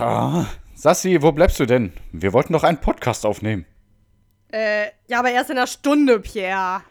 [0.00, 1.92] Ah, Sassi, wo bleibst du denn?
[2.12, 3.64] Wir wollten doch einen Podcast aufnehmen.
[4.52, 6.82] Äh, ja, aber erst in einer Stunde, Pierre.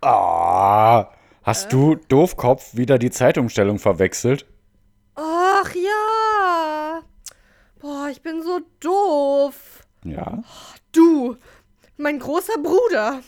[0.00, 1.08] Ah,
[1.42, 4.46] hast du, Doofkopf, wieder die Zeitumstellung verwechselt?
[5.16, 7.02] Ach ja.
[7.80, 9.84] Boah, ich bin so doof.
[10.04, 10.42] Ja.
[10.92, 11.36] Du,
[11.96, 13.20] mein großer Bruder,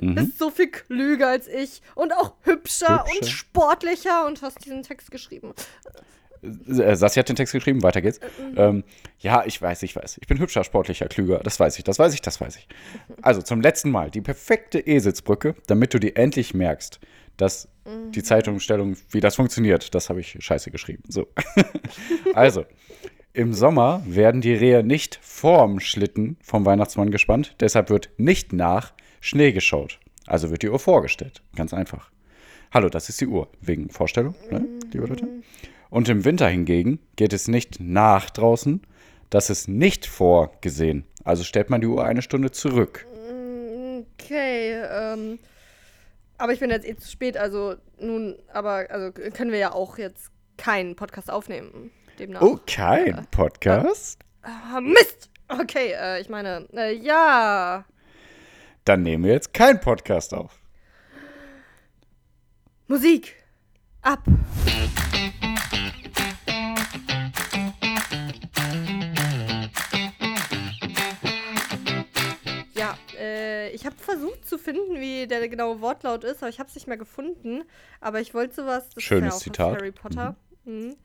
[0.00, 3.26] ist so viel klüger als ich und auch hübscher, und Hübscher.
[3.30, 5.54] sportlicher und hast diesen Text geschrieben.
[6.42, 8.20] Äh, Sassi hat den Text geschrieben, weiter geht's.
[8.56, 8.84] Ähm,
[9.18, 10.18] ja, ich weiß, ich weiß.
[10.20, 11.40] Ich bin hübscher, sportlicher, klüger.
[11.40, 12.68] Das weiß ich, das weiß ich, das weiß ich.
[13.22, 17.00] Also zum letzten Mal die perfekte Eselsbrücke, damit du dir endlich merkst,
[17.36, 17.68] dass
[18.14, 21.02] die Zeitumstellung, wie das funktioniert, das habe ich scheiße geschrieben.
[21.08, 21.26] So.
[22.34, 22.64] also,
[23.32, 28.92] im Sommer werden die Rehe nicht vorm Schlitten vom Weihnachtsmann gespannt, deshalb wird nicht nach
[29.20, 29.98] Schnee geschaut.
[30.26, 31.42] Also wird die Uhr vorgestellt.
[31.56, 32.10] Ganz einfach.
[32.72, 33.48] Hallo, das ist die Uhr.
[33.60, 35.26] Wegen Vorstellung, ne, liebe Leute?
[35.90, 38.80] Und im Winter hingegen geht es nicht nach draußen.
[39.28, 41.04] Das ist nicht vorgesehen.
[41.24, 43.06] Also stellt man die Uhr eine Stunde zurück.
[44.20, 45.38] Okay, ähm.
[46.38, 49.98] Aber ich bin jetzt eh zu spät, also nun, aber also können wir ja auch
[49.98, 51.90] jetzt keinen Podcast aufnehmen.
[52.18, 52.40] Demnach.
[52.40, 54.20] Oh, kein Podcast?
[54.42, 55.28] Ah, Mist!
[55.48, 57.84] Okay, äh, ich meine, äh, ja.
[58.84, 60.58] Dann nehmen wir jetzt keinen Podcast auf.
[62.86, 63.36] Musik!
[64.02, 64.24] Ab!
[73.80, 76.86] Ich habe versucht zu finden, wie der genaue Wortlaut ist, aber ich habe es nicht
[76.86, 77.62] mehr gefunden.
[78.00, 78.90] Aber ich wollte sowas.
[78.90, 79.76] Das Schönes ist ja Zitat.
[79.76, 80.36] Harry Potter.
[80.66, 80.96] Mhm.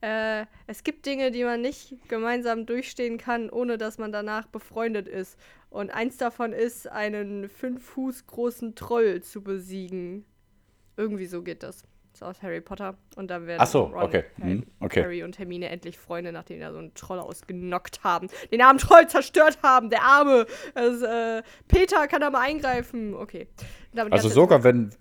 [0.00, 5.06] Äh, es gibt Dinge, die man nicht gemeinsam durchstehen kann, ohne dass man danach befreundet
[5.06, 5.38] ist.
[5.70, 10.24] Und eins davon ist, einen fünf Fuß großen Troll zu besiegen.
[10.96, 11.84] Irgendwie so geht das.
[12.16, 12.94] Ist aus Harry Potter.
[13.16, 14.24] Und dann werden so, Ron, okay.
[14.40, 15.02] Harry, Mhm, okay.
[15.02, 18.28] Harry und Hermine endlich Freunde, nachdem die da so einen Troll ausgenockt haben.
[18.50, 20.46] Den armen Troll zerstört haben, der Arme.
[20.74, 23.12] Das, äh, Peter kann da mal eingreifen.
[23.12, 23.48] Okay.
[23.92, 24.94] Damit Also sogar wenn.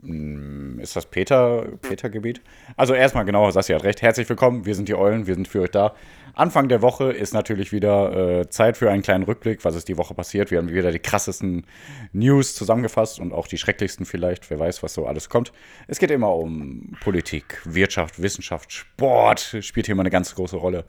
[0.00, 2.40] Hm, Ist das Peter, Peter-Gebiet?
[2.78, 4.00] Also erstmal genau, Sassi hat recht.
[4.00, 5.94] Herzlich willkommen, wir sind die Eulen, wir sind für euch da.
[6.34, 9.98] Anfang der Woche ist natürlich wieder äh, Zeit für einen kleinen Rückblick, was ist die
[9.98, 10.50] Woche passiert.
[10.50, 11.66] Wir haben wieder die krassesten
[12.12, 14.48] News zusammengefasst und auch die schrecklichsten vielleicht.
[14.48, 15.52] Wer weiß, was so alles kommt.
[15.88, 20.84] Es geht immer um Politik, Wirtschaft, Wissenschaft, Sport spielt hier mal eine ganz große Rolle.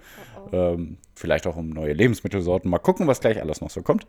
[0.53, 2.69] Ähm, vielleicht auch um neue Lebensmittelsorten.
[2.69, 4.07] Mal gucken, was gleich alles noch so kommt.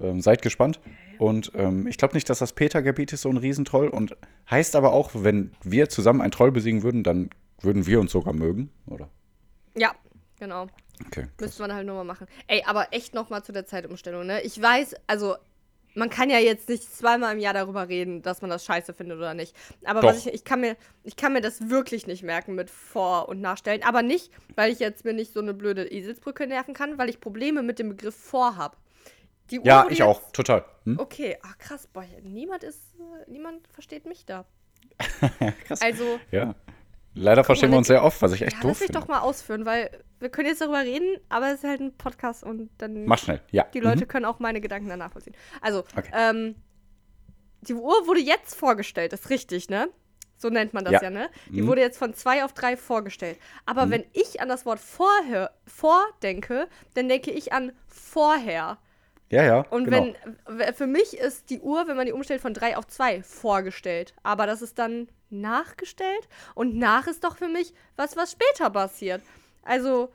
[0.00, 0.80] Ähm, seid gespannt.
[1.18, 3.88] Und ähm, ich glaube nicht, dass das Peter-Gebiet ist, so ein Riesentroll.
[3.88, 4.16] Und
[4.50, 7.28] heißt aber auch, wenn wir zusammen einen Troll besiegen würden, dann
[7.60, 9.10] würden wir uns sogar mögen, oder?
[9.76, 9.94] Ja,
[10.40, 10.66] genau.
[11.06, 11.26] Okay.
[11.40, 12.26] Müsste man halt nur mal machen.
[12.48, 14.42] Ey, aber echt noch mal zu der Zeitumstellung, ne?
[14.42, 15.36] Ich weiß, also
[15.94, 19.18] man kann ja jetzt nicht zweimal im Jahr darüber reden, dass man das scheiße findet
[19.18, 19.56] oder nicht.
[19.84, 23.28] Aber was ich, ich kann mir, ich kann mir das wirklich nicht merken mit Vor-
[23.28, 23.82] und Nachstellen.
[23.82, 27.20] Aber nicht, weil ich jetzt mir nicht so eine blöde Eselsbrücke nerven kann, weil ich
[27.20, 28.76] Probleme mit dem Begriff vor habe.
[29.50, 30.64] Die Uhr Ja, wurde ich jetzt- auch, total.
[30.84, 30.98] Hm?
[31.00, 32.80] Okay, ach krass, boah, niemand ist,
[33.26, 34.44] niemand versteht mich da.
[35.66, 35.80] Krass.
[35.82, 36.54] Also, Ja.
[37.14, 39.00] Leider verstehen wir uns sehr oft, was ich echt ja, doof lass mich finde.
[39.00, 39.90] doch mal ausführen, weil
[40.20, 43.40] wir können jetzt darüber reden, aber es ist halt ein Podcast und dann Mach schnell,
[43.50, 43.64] ja.
[43.74, 45.34] die Leute können auch meine Gedanken dann nachvollziehen.
[45.60, 46.10] Also, Okay.
[46.14, 46.54] ähm,
[47.62, 49.88] die Uhr wurde jetzt vorgestellt, ist richtig, ne?
[50.36, 51.10] So nennt man das ja, Ja.
[51.10, 51.28] ne?
[51.50, 53.38] Die wurde jetzt von zwei auf drei vorgestellt.
[53.66, 58.78] Aber wenn ich an das Wort vorher, vordenke, dann denke ich an vorher.
[59.28, 59.60] Ja, ja.
[59.68, 60.14] Und genau.
[60.46, 64.14] wenn für mich ist die Uhr, wenn man die umstellt, von drei auf zwei vorgestellt.
[64.22, 69.22] Aber das ist dann nachgestellt und nach ist doch für mich was, was später passiert.
[69.62, 70.10] Also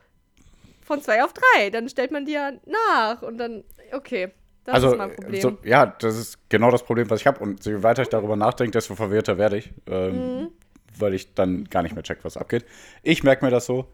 [0.81, 4.31] von zwei auf drei, dann stellt man die ja nach und dann, okay,
[4.65, 5.41] das also, ist mein Problem.
[5.41, 7.39] So, ja, das ist genau das Problem, was ich habe.
[7.39, 9.71] Und je weiter ich darüber nachdenke, desto verwirrter werde ich.
[9.87, 10.51] Ähm, Mhm.
[10.97, 12.65] Weil ich dann gar nicht mehr check, was abgeht.
[13.03, 13.85] Ich merke mir das so.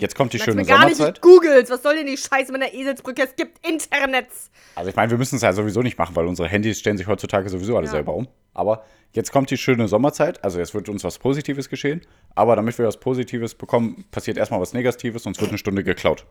[0.00, 1.16] Jetzt kommt die Sag's schöne gar nicht, Sommerzeit.
[1.18, 1.70] ich googles.
[1.70, 3.22] Was soll denn die Scheiße mit der Eselsbrücke?
[3.22, 4.50] Es gibt Internets.
[4.74, 7.06] Also ich meine, wir müssen es ja sowieso nicht machen, weil unsere Handys stellen sich
[7.06, 7.92] heutzutage sowieso alle Ja.
[7.92, 8.26] selber um.
[8.54, 12.00] Aber jetzt kommt die schöne Sommerzeit, also jetzt wird uns was Positives geschehen.
[12.34, 16.24] Aber damit wir was Positives bekommen, passiert erstmal was Negatives, sonst wird eine Stunde geklaut.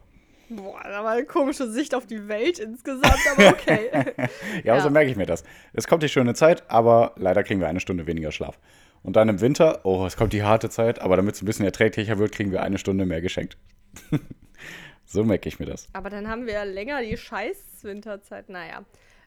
[0.52, 3.90] Boah, da war eine komische Sicht auf die Welt insgesamt, aber okay.
[4.64, 4.82] Ja, Ja.
[4.82, 5.44] so merke ich mir das.
[5.74, 8.58] Es kommt die schöne Zeit, aber leider kriegen wir eine Stunde weniger Schlaf.
[9.04, 11.66] Und dann im Winter, oh, es kommt die harte Zeit, aber damit es ein bisschen
[11.66, 13.58] erträglicher wird, kriegen wir eine Stunde mehr geschenkt.
[15.06, 15.88] so merke ich mir das.
[15.94, 18.50] aber dann haben wir ja länger die scheiß Winterzeit.
[18.50, 18.84] Naja.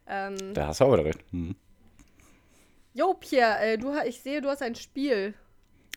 [0.06, 1.20] Ähm, Da hast du auch wieder recht.
[1.32, 1.54] Mhm.
[2.94, 5.34] jo, Pierre, äh, du, ich sehe, du hast ein Spiel.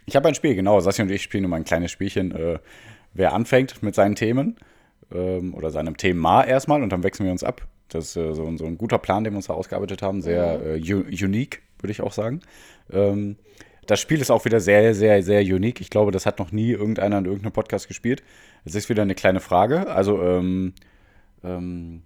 [0.05, 0.79] Ich habe ein Spiel, genau.
[0.79, 2.31] Sassi und ich spielen immer ein kleines Spielchen.
[2.31, 2.59] Äh,
[3.13, 4.57] wer anfängt mit seinen Themen
[5.11, 7.67] ähm, oder seinem Thema erstmal und dann wechseln wir uns ab.
[7.89, 10.21] Das ist äh, so, ein- so ein guter Plan, den wir uns da ausgearbeitet haben.
[10.21, 12.41] Sehr äh, u- unique, würde ich auch sagen.
[12.91, 13.37] Ähm,
[13.87, 15.79] Das Spiel ist auch wieder sehr, sehr, sehr unique.
[15.79, 18.23] Ich glaube, das hat noch nie irgendeiner in irgendeinem Podcast gespielt.
[18.63, 19.87] Es ist wieder eine kleine Frage.
[19.87, 20.73] Also, ähm,
[21.43, 22.01] ähm,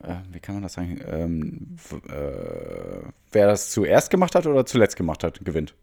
[0.00, 1.00] äh, wie kann man das sagen?
[1.04, 1.76] Ähm,
[2.08, 5.74] äh, wer das zuerst gemacht hat oder zuletzt gemacht hat, gewinnt.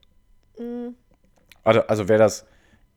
[0.58, 0.96] Mhm.
[1.66, 2.46] Also, also wer das.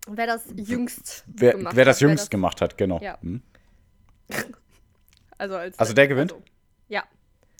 [0.06, 2.03] Wer das jüngst wer, gemacht wer das hat.
[2.03, 3.00] jüngst wer das, gemacht hat, genau.
[3.03, 3.19] Ja.
[3.21, 3.43] Hm.
[5.39, 6.33] also, als also der gewinnt?
[6.33, 6.45] Also,
[6.89, 7.03] ja.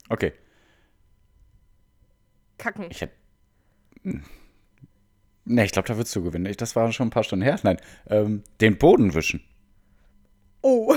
[0.08, 0.32] Okay.
[2.58, 2.87] Kacken.
[2.90, 3.14] Ich hätte.
[5.44, 6.52] Ne, ich glaube, da würdest du gewinnen.
[6.58, 7.58] Das war schon ein paar Stunden her.
[7.62, 7.78] Nein,
[8.10, 9.43] ähm, den Boden wischen.
[10.60, 10.94] Oh.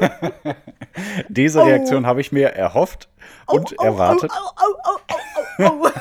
[1.28, 2.08] Diese Reaktion oh.
[2.08, 3.08] habe ich mir erhofft
[3.46, 4.32] und oh, oh, erwartet.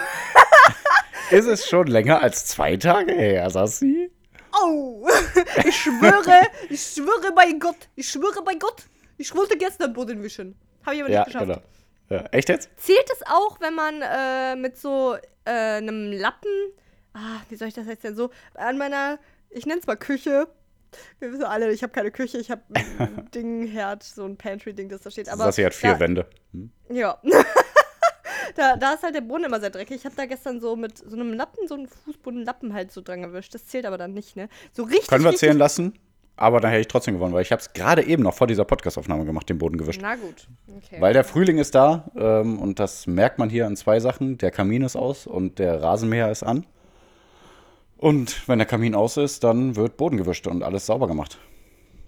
[1.31, 4.09] Ist es schon länger als zwei Tage her, Sassi?
[4.63, 5.07] Oh,
[5.67, 8.85] ich schwöre, ich schwöre bei Gott, ich schwöre bei Gott,
[9.17, 10.55] ich wollte gestern Boden wischen.
[10.85, 11.45] Habe ich aber nicht ja, geschafft.
[11.45, 11.61] Genau.
[12.09, 12.69] Ja, echt jetzt?
[12.77, 15.15] Zählt es auch, wenn man äh, mit so
[15.45, 16.71] äh, einem Lappen,
[17.13, 19.19] ah, wie soll ich das jetzt denn so, an meiner,
[19.49, 20.47] ich nenne es mal Küche,
[21.19, 24.89] wir wissen alle, ich habe keine Küche, ich habe ein Ding, Herd, so ein Pantry-Ding,
[24.89, 25.29] das da steht.
[25.29, 26.25] Aber das hier hat vier da, Wände.
[26.53, 26.71] Hm?
[26.89, 27.21] Ja.
[28.55, 29.97] da, da ist halt der Boden immer sehr dreckig.
[29.97, 33.21] Ich habe da gestern so mit so einem Lappen, so einen Fußbodenlappen halt so dran
[33.21, 33.53] gewischt.
[33.53, 34.49] Das zählt aber dann nicht, ne?
[34.71, 35.07] So richtig.
[35.07, 35.99] Können wir zählen lassen?
[36.39, 38.63] Aber dann hätte ich trotzdem gewonnen, weil ich habe es gerade eben noch vor dieser
[38.63, 39.99] Podcastaufnahme gemacht, den Boden gewischt.
[40.03, 40.47] Na gut.
[40.77, 41.01] Okay.
[41.01, 44.37] Weil der Frühling ist da ähm, und das merkt man hier an zwei Sachen.
[44.37, 46.67] Der Kamin ist aus und der Rasenmäher ist an.
[47.97, 51.39] Und wenn der Kamin aus ist, dann wird Boden gewischt und alles sauber gemacht.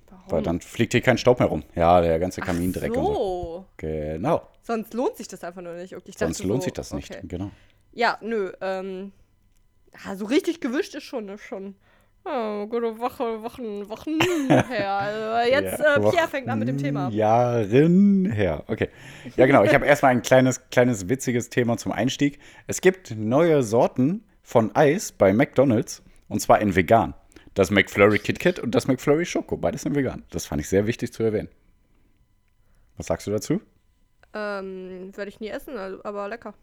[0.10, 0.32] Warum?
[0.32, 1.64] Weil dann fliegt hier kein Staub mehr rum.
[1.76, 3.00] Ja, der ganze Kamindreck so.
[3.00, 3.66] und so.
[3.78, 4.44] Genau.
[4.62, 5.96] Sonst lohnt sich das einfach nur nicht.
[5.96, 7.22] Okay, Sonst lohnt so, sich das nicht, okay.
[7.28, 7.50] genau.
[7.94, 8.52] Ja, nö.
[8.62, 9.12] Ähm,
[10.16, 11.76] so richtig gewischt ist schon, ist schon.
[12.26, 14.20] Oh, gute Woche, Wochen, Wochen
[14.50, 14.92] her.
[14.92, 17.10] Also jetzt, ja, äh, Pierre fängt an mit dem Thema.
[17.10, 18.64] Jahren her.
[18.68, 18.90] Okay.
[19.36, 19.64] Ja, genau.
[19.64, 22.40] Ich habe erstmal ein kleines, kleines witziges Thema zum Einstieg.
[22.68, 27.14] Es gibt neue Sorten von Eis bei McDonald's und zwar in vegan.
[27.56, 30.24] Das McFlurry Kit Kat und das McFlurry Schoko, beides in vegan.
[30.30, 31.50] Das fand ich sehr wichtig zu erwähnen.
[32.98, 33.62] Was sagst du dazu?
[34.34, 36.54] Ähm, werde ich nie essen, also, aber lecker.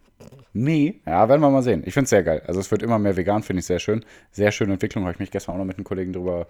[0.52, 1.82] Nee, ja, werden wir mal sehen.
[1.84, 2.42] Ich finde es sehr geil.
[2.46, 4.04] Also es wird immer mehr vegan, finde ich sehr schön.
[4.30, 6.46] Sehr schöne Entwicklung, habe ich mich gestern auch noch mit einem Kollegen drüber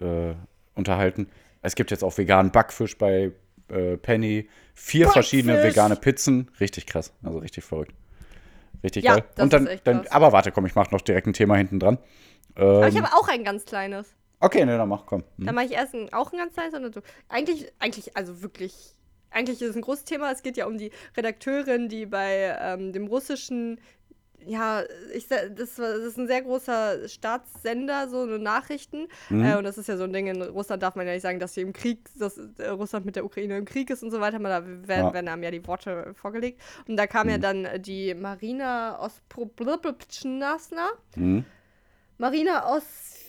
[0.00, 0.34] äh,
[0.74, 1.28] unterhalten.
[1.62, 3.32] Es gibt jetzt auch veganen Backfisch bei
[3.68, 4.48] äh, Penny.
[4.74, 5.12] Vier Backfisch.
[5.12, 6.50] verschiedene vegane Pizzen.
[6.60, 7.94] Richtig krass, also richtig verrückt.
[8.82, 9.24] Richtig ja, geil.
[9.38, 11.98] Und dann, dann aber warte, komm, ich mach noch direkt ein Thema hinten dran.
[12.56, 14.14] Ähm, aber ich ähm, habe auch ein ganz kleines.
[14.40, 15.24] Okay, ne, dann mach, komm.
[15.38, 15.46] Hm.
[15.46, 17.00] Dann mache ich erst ein, auch ein ganz kleines und dann so.
[17.28, 18.94] Eigentlich, eigentlich, also wirklich,
[19.34, 20.30] eigentlich ist es ein großes Thema.
[20.30, 23.78] Es geht ja um die Redakteurin, die bei ähm, dem russischen
[24.46, 24.82] ja,
[25.14, 29.08] ich, das, das ist ein sehr großer Staatssender, so eine Nachrichten.
[29.30, 29.44] Mhm.
[29.44, 31.40] Äh, und das ist ja so ein Ding, in Russland darf man ja nicht sagen,
[31.40, 34.20] dass sie im Krieg, dass äh, Russland mit der Ukraine im Krieg ist und so
[34.20, 34.38] weiter.
[34.38, 35.12] Da werden, ja.
[35.12, 36.60] werden einem ja die Worte vorgelegt.
[36.86, 37.32] Und da kam mhm.
[37.32, 40.88] ja dann die Marina Osprobljpschnasna.
[41.16, 41.44] Mhm.
[42.18, 43.23] Marina Os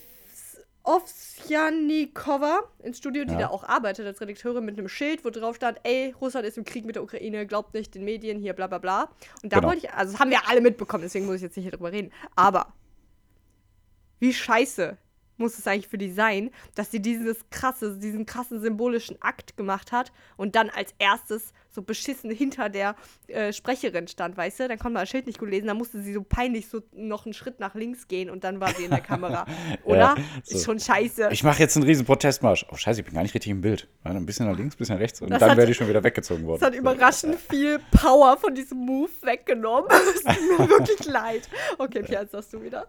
[0.86, 3.40] Ovsjanikova ins Studio, die ja.
[3.40, 6.64] da auch arbeitet als Redakteurin mit einem Schild, wo drauf stand, ey, Russland ist im
[6.64, 9.10] Krieg mit der Ukraine, glaubt nicht den Medien, hier bla bla bla.
[9.42, 9.70] Und da genau.
[9.70, 12.12] wollte ich, also das haben wir alle mitbekommen, deswegen muss ich jetzt nicht darüber reden.
[12.36, 12.74] Aber
[14.20, 14.98] wie scheiße
[15.38, 19.92] muss es eigentlich für die sein, dass sie dieses krasse, diesen krassen symbolischen Akt gemacht
[19.92, 22.96] hat und dann als erstes so beschissen hinter der
[23.28, 24.68] äh, Sprecherin stand, weißt du?
[24.68, 27.26] Dann konnte man das Schild nicht gut lesen, dann musste sie so peinlich so noch
[27.26, 29.46] einen Schritt nach links gehen und dann war sie in der Kamera.
[29.84, 29.98] Oder?
[29.98, 30.56] Ja, so.
[30.56, 31.30] Ist schon scheiße.
[31.32, 32.66] Ich mache jetzt einen riesen Protestmarsch.
[32.72, 33.88] Oh scheiße, ich bin gar nicht richtig im Bild.
[34.04, 36.04] ein bisschen nach links, ein bisschen nach rechts und das dann werde ich schon wieder
[36.04, 36.62] weggezogen worden.
[36.62, 39.89] Das hat überraschend viel Power von diesem Move weggenommen.
[40.15, 41.50] Es tut mir wirklich leid.
[41.77, 42.88] Okay, Pia, jetzt hast du wieder.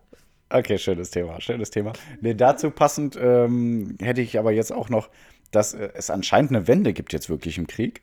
[0.49, 1.93] Okay, schönes Thema, schönes Thema.
[2.21, 5.09] Nee, dazu passend ähm, hätte ich aber jetzt auch noch,
[5.50, 8.03] dass äh, es anscheinend eine Wende gibt jetzt wirklich im Krieg,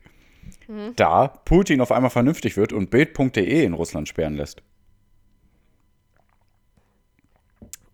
[0.68, 0.92] mhm.
[0.96, 4.62] da Putin auf einmal vernünftig wird und Bild.de in Russland sperren lässt.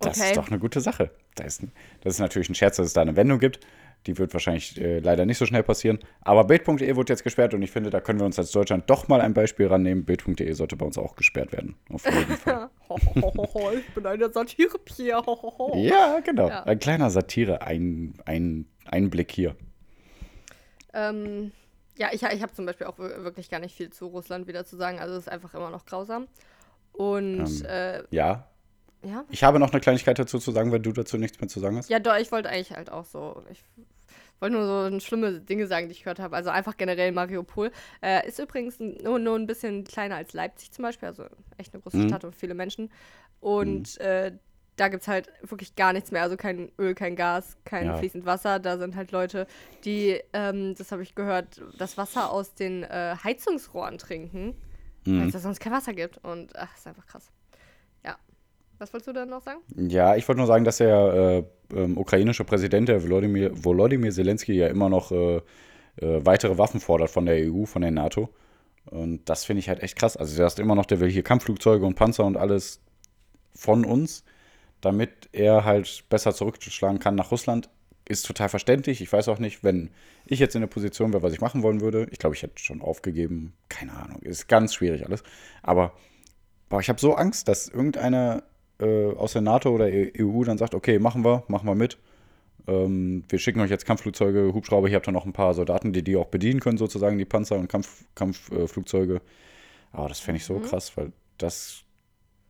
[0.01, 0.31] Das okay.
[0.31, 1.11] ist doch eine gute Sache.
[1.37, 1.63] Das ist,
[2.01, 3.61] das ist natürlich ein Scherz, dass es da eine Wendung gibt.
[4.07, 5.99] Die wird wahrscheinlich äh, leider nicht so schnell passieren.
[6.23, 9.09] Aber Bild.de wird jetzt gesperrt und ich finde, da können wir uns als Deutschland doch
[9.09, 10.05] mal ein Beispiel rannehmen.
[10.05, 11.77] Bild.de sollte bei uns auch gesperrt werden.
[11.91, 12.71] Auf jeden Fall.
[13.79, 15.37] ich bin eine satire Pierre.
[15.75, 16.49] ja, genau.
[16.49, 16.63] Ja.
[16.63, 19.55] Ein kleiner Satire-Einblick hier.
[20.95, 21.53] Ähm,
[21.99, 24.77] ja, ich, ich habe zum Beispiel auch wirklich gar nicht viel zu Russland wieder zu
[24.77, 24.99] sagen.
[24.99, 26.29] Also es ist einfach immer noch grausam.
[26.93, 28.50] Und ähm, äh, ja,
[29.03, 29.25] ja?
[29.31, 31.77] Ich habe noch eine Kleinigkeit dazu zu sagen, wenn du dazu nichts mehr zu sagen
[31.77, 31.89] hast.
[31.89, 33.43] Ja, doch, ich wollte eigentlich halt auch so.
[33.51, 33.63] Ich
[34.41, 36.37] wollte nur so schlimme Dinge sagen, die ich gehört habe.
[36.37, 37.71] Also einfach generell Mariupol.
[38.03, 41.09] Äh, ist übrigens nur, nur ein bisschen kleiner als Leipzig zum Beispiel.
[41.09, 41.25] Also
[41.57, 42.09] echt eine große mhm.
[42.09, 42.91] Stadt und viele Menschen.
[43.41, 44.05] Und mhm.
[44.05, 44.33] äh,
[44.77, 46.23] da gibt es halt wirklich gar nichts mehr.
[46.23, 47.97] Also kein Öl, kein Gas, kein ja.
[47.97, 48.59] fließend Wasser.
[48.59, 49.47] Da sind halt Leute,
[49.85, 54.55] die, ähm, das habe ich gehört, das Wasser aus den äh, Heizungsrohren trinken,
[55.05, 55.21] mhm.
[55.21, 56.19] weil es da sonst kein Wasser gibt.
[56.25, 57.31] Und ach, ist einfach krass.
[58.81, 59.61] Was wolltest du dann noch sagen?
[59.77, 64.55] Ja, ich wollte nur sagen, dass der äh, ähm, ukrainische Präsident, der Volodymyr, Volodymyr Zelensky,
[64.55, 68.31] ja immer noch äh, äh, weitere Waffen fordert von der EU, von der NATO.
[68.87, 70.17] Und das finde ich halt echt krass.
[70.17, 72.81] Also, der ist immer noch, der will hier Kampfflugzeuge und Panzer und alles
[73.55, 74.25] von uns,
[74.81, 77.69] damit er halt besser zurückschlagen kann nach Russland.
[78.09, 79.03] Ist total verständlich.
[79.03, 79.91] Ich weiß auch nicht, wenn
[80.25, 82.07] ich jetzt in der Position wäre, was ich machen wollen würde.
[82.13, 83.53] Ich glaube, ich hätte schon aufgegeben.
[83.69, 84.23] Keine Ahnung.
[84.23, 85.23] Ist ganz schwierig alles.
[85.63, 85.93] Aber
[86.71, 88.43] boah, ich habe so Angst, dass irgendeiner
[88.81, 91.99] äh, aus der NATO oder EU dann sagt, okay, machen wir, machen wir mit.
[92.67, 96.03] Ähm, wir schicken euch jetzt Kampfflugzeuge, Hubschrauber, hier habt ihr noch ein paar Soldaten, die
[96.03, 99.17] die auch bedienen können, sozusagen, die Panzer und Kampf, Kampfflugzeuge.
[99.17, 99.21] Äh,
[99.93, 100.63] Aber das fände ich so mhm.
[100.63, 101.83] krass, weil das,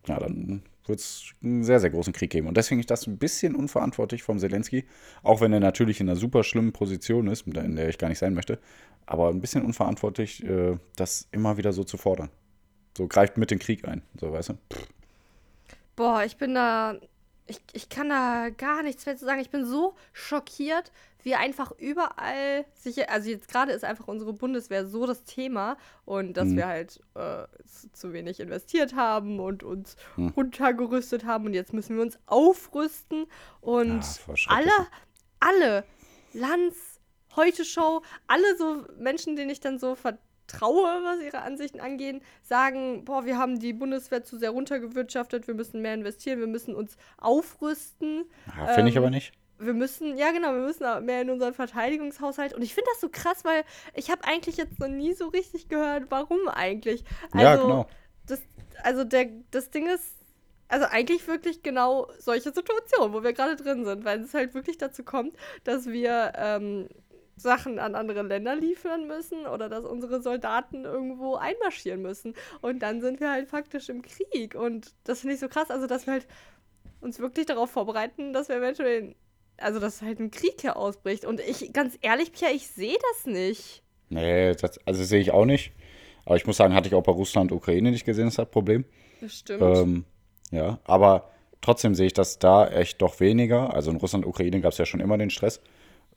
[0.06, 2.48] ja, dann wird es einen sehr, sehr großen Krieg geben.
[2.48, 4.84] Und deswegen ist das ein bisschen unverantwortlich vom Zelensky,
[5.22, 8.18] auch wenn er natürlich in einer super schlimmen Position ist, in der ich gar nicht
[8.18, 8.58] sein möchte,
[9.06, 12.30] aber ein bisschen unverantwortlich, äh, das immer wieder so zu fordern.
[12.96, 14.54] So greift mit den Krieg ein, so weißt du.
[14.72, 14.88] Pff.
[16.00, 16.98] Boah, ich bin da.
[17.46, 19.42] Ich, ich kann da gar nichts mehr zu sagen.
[19.42, 20.92] Ich bin so schockiert,
[21.22, 23.10] wie einfach überall sich.
[23.10, 25.76] Also, jetzt gerade ist einfach unsere Bundeswehr so das Thema
[26.06, 26.56] und dass mhm.
[26.56, 27.44] wir halt äh,
[27.92, 30.28] zu wenig investiert haben und uns mhm.
[30.28, 33.26] runtergerüstet haben und jetzt müssen wir uns aufrüsten
[33.60, 34.86] und ja, alle,
[35.38, 35.84] alle,
[36.32, 36.76] Lanz,
[37.36, 40.18] Heute Show, alle so Menschen, denen ich dann so ver
[40.50, 45.54] traue, was ihre Ansichten angehen, sagen, boah, wir haben die Bundeswehr zu sehr runtergewirtschaftet, wir
[45.54, 48.24] müssen mehr investieren, wir müssen uns aufrüsten.
[48.58, 49.32] Ja, Finde ähm, ich aber nicht.
[49.58, 52.54] Wir müssen, ja genau, wir müssen mehr in unseren Verteidigungshaushalt.
[52.54, 53.64] Und ich finde das so krass, weil
[53.94, 57.04] ich habe eigentlich jetzt noch nie so richtig gehört, warum eigentlich.
[57.32, 57.86] Also, ja, genau.
[58.26, 58.40] Das,
[58.82, 60.14] also der, das Ding ist,
[60.68, 64.78] also eigentlich wirklich genau solche Situationen, wo wir gerade drin sind, weil es halt wirklich
[64.78, 66.88] dazu kommt, dass wir ähm,
[67.40, 72.34] Sachen an andere Länder liefern müssen oder dass unsere Soldaten irgendwo einmarschieren müssen.
[72.60, 74.54] Und dann sind wir halt faktisch im Krieg.
[74.54, 76.26] Und das finde ich so krass, also dass wir halt
[77.00, 79.14] uns wirklich darauf vorbereiten, dass wir eventuell,
[79.56, 81.24] also dass halt ein Krieg hier ausbricht.
[81.24, 83.82] Und ich, ganz ehrlich, Pia, ich sehe das nicht.
[84.08, 85.72] Nee, das, also sehe ich auch nicht.
[86.24, 88.38] Aber ich muss sagen, hatte ich auch bei Russland und Ukraine nicht gesehen, das ist
[88.38, 88.84] das Problem.
[89.20, 89.62] Das stimmt.
[89.62, 90.04] Ähm,
[90.50, 91.30] ja, aber
[91.60, 93.72] trotzdem sehe ich das da echt doch weniger.
[93.74, 95.60] Also in Russland und Ukraine gab es ja schon immer den Stress.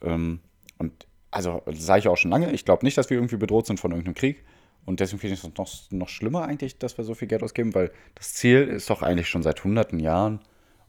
[0.02, 0.40] Ähm,
[0.80, 3.66] und also das sage ich auch schon lange, ich glaube nicht, dass wir irgendwie bedroht
[3.66, 4.44] sind von irgendeinem Krieg.
[4.86, 7.74] Und deswegen finde ich es noch, noch schlimmer eigentlich, dass wir so viel Geld ausgeben,
[7.74, 10.42] weil das Ziel ist doch eigentlich schon seit hunderten Jahren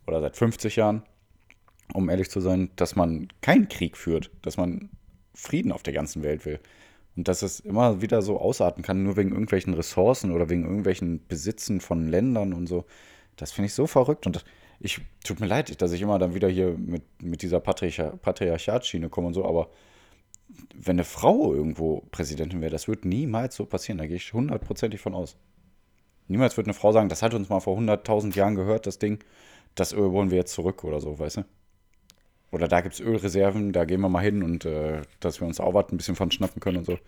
[0.06, 1.02] oder seit 50 Jahren,
[1.92, 4.90] um ehrlich zu sein, dass man keinen Krieg führt, dass man
[5.32, 6.60] Frieden auf der ganzen Welt will.
[7.16, 11.24] Und dass es immer wieder so ausarten kann, nur wegen irgendwelchen Ressourcen oder wegen irgendwelchen
[11.28, 12.86] Besitzen von Ländern und so.
[13.36, 14.26] Das finde ich so verrückt.
[14.26, 14.44] Und
[14.80, 19.08] ich tut mir leid, dass ich immer dann wieder hier mit, mit dieser Patriarch Patriarchatschiene
[19.08, 19.68] komme und so, aber
[20.74, 23.98] wenn eine Frau irgendwo Präsidentin wäre, das wird niemals so passieren.
[23.98, 25.36] Da gehe ich hundertprozentig von aus.
[26.28, 29.22] Niemals wird eine Frau sagen, das hat uns mal vor 100.000 Jahren gehört, das Ding.
[29.74, 31.44] Das Öl wollen wir jetzt zurück oder so, weißt du?
[32.50, 35.58] Oder da gibt es Ölreserven, da gehen wir mal hin und äh, dass wir uns
[35.58, 36.98] auch was ein bisschen von schnappen können und so.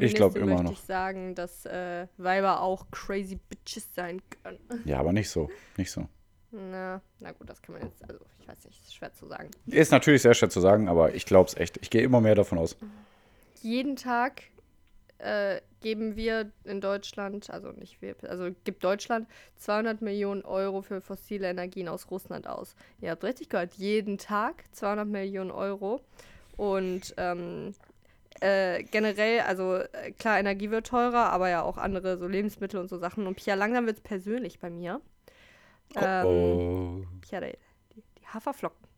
[0.00, 0.72] ich glaube immer noch.
[0.72, 4.58] ich sagen, dass äh, Weiber auch crazy Bitches sein können.
[4.86, 5.50] Ja, aber nicht so.
[5.76, 6.08] Nicht so.
[6.50, 9.50] Na, na gut, das kann man jetzt, also ich weiß nicht, ist schwer zu sagen.
[9.66, 11.76] Ist natürlich sehr schwer zu sagen, aber ich glaube es echt.
[11.82, 12.76] Ich gehe immer mehr davon aus.
[13.60, 14.42] Jeden Tag
[15.18, 21.00] äh, geben wir in Deutschland, also nicht wir, also gibt Deutschland 200 Millionen Euro für
[21.00, 22.74] fossile Energien aus Russland aus.
[23.00, 26.00] Ihr habt richtig gehört, jeden Tag 200 Millionen Euro.
[26.56, 27.74] Und ähm,
[28.40, 32.88] äh, generell, also äh, klar, Energie wird teurer, aber ja auch andere so Lebensmittel und
[32.88, 33.26] so Sachen.
[33.26, 35.00] Und Pia, langsam wird es persönlich bei mir.
[35.96, 37.04] Oh, ähm, oh.
[37.30, 37.56] Ja, die,
[38.18, 38.88] die Haferflocken.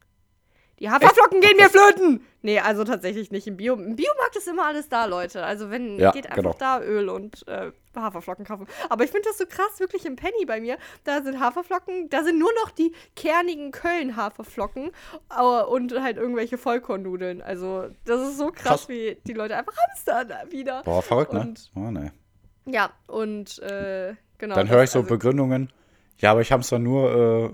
[0.80, 1.48] Die Haferflocken Echt?
[1.48, 2.26] gehen mir flöten!
[2.40, 3.74] Nee, also tatsächlich nicht im Bio.
[3.74, 5.44] Im Biomarkt ist immer alles da, Leute.
[5.44, 6.56] Also wenn, ja, geht einfach genau.
[6.58, 8.66] da Öl und äh, Haferflocken kaufen.
[8.88, 10.78] Aber ich finde das so krass, wirklich im Penny bei mir.
[11.04, 14.90] Da sind Haferflocken, da sind nur noch die kernigen Köln-Haferflocken
[15.38, 17.42] uh, und halt irgendwelche Vollkornnudeln.
[17.42, 20.82] Also das ist so krass, krass, wie die Leute einfach hamstern wieder.
[20.84, 21.40] Boah, verrückt, ne?
[21.40, 21.86] und, ne?
[21.86, 22.10] Oh, nee.
[22.72, 24.54] Ja, und äh, genau.
[24.54, 25.70] Dann höre ich so also, Begründungen
[26.20, 27.50] ja, aber ich habe es dann nur, äh,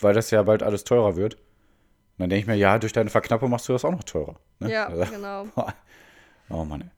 [0.00, 1.34] weil das ja bald alles teurer wird.
[1.34, 4.36] Und dann denke ich mir, ja, durch deine Verknappung machst du das auch noch teurer.
[4.60, 4.70] Ne?
[4.70, 5.46] Ja, also, genau.
[6.50, 6.82] Oh Mann.
[6.82, 6.90] Ey.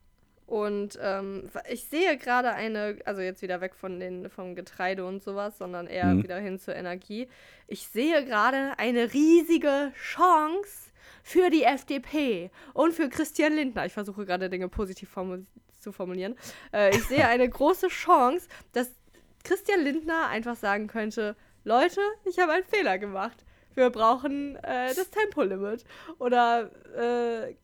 [0.47, 5.23] Und ähm, ich sehe gerade eine, also jetzt wieder weg von den, vom Getreide und
[5.23, 6.23] sowas, sondern eher mhm.
[6.23, 7.27] wieder hin zur Energie.
[7.67, 10.91] Ich sehe gerade eine riesige Chance
[11.23, 13.85] für die FDP und für Christian Lindner.
[13.85, 15.37] Ich versuche gerade Dinge positiv formu
[15.79, 16.35] zu formulieren.
[16.71, 18.91] Äh, ich sehe eine große Chance, dass
[19.45, 23.45] Christian Lindner einfach sagen könnte, Leute, ich habe einen Fehler gemacht.
[23.75, 25.83] Wir brauchen äh, das Tempolimit.
[26.19, 27.55] Oder äh,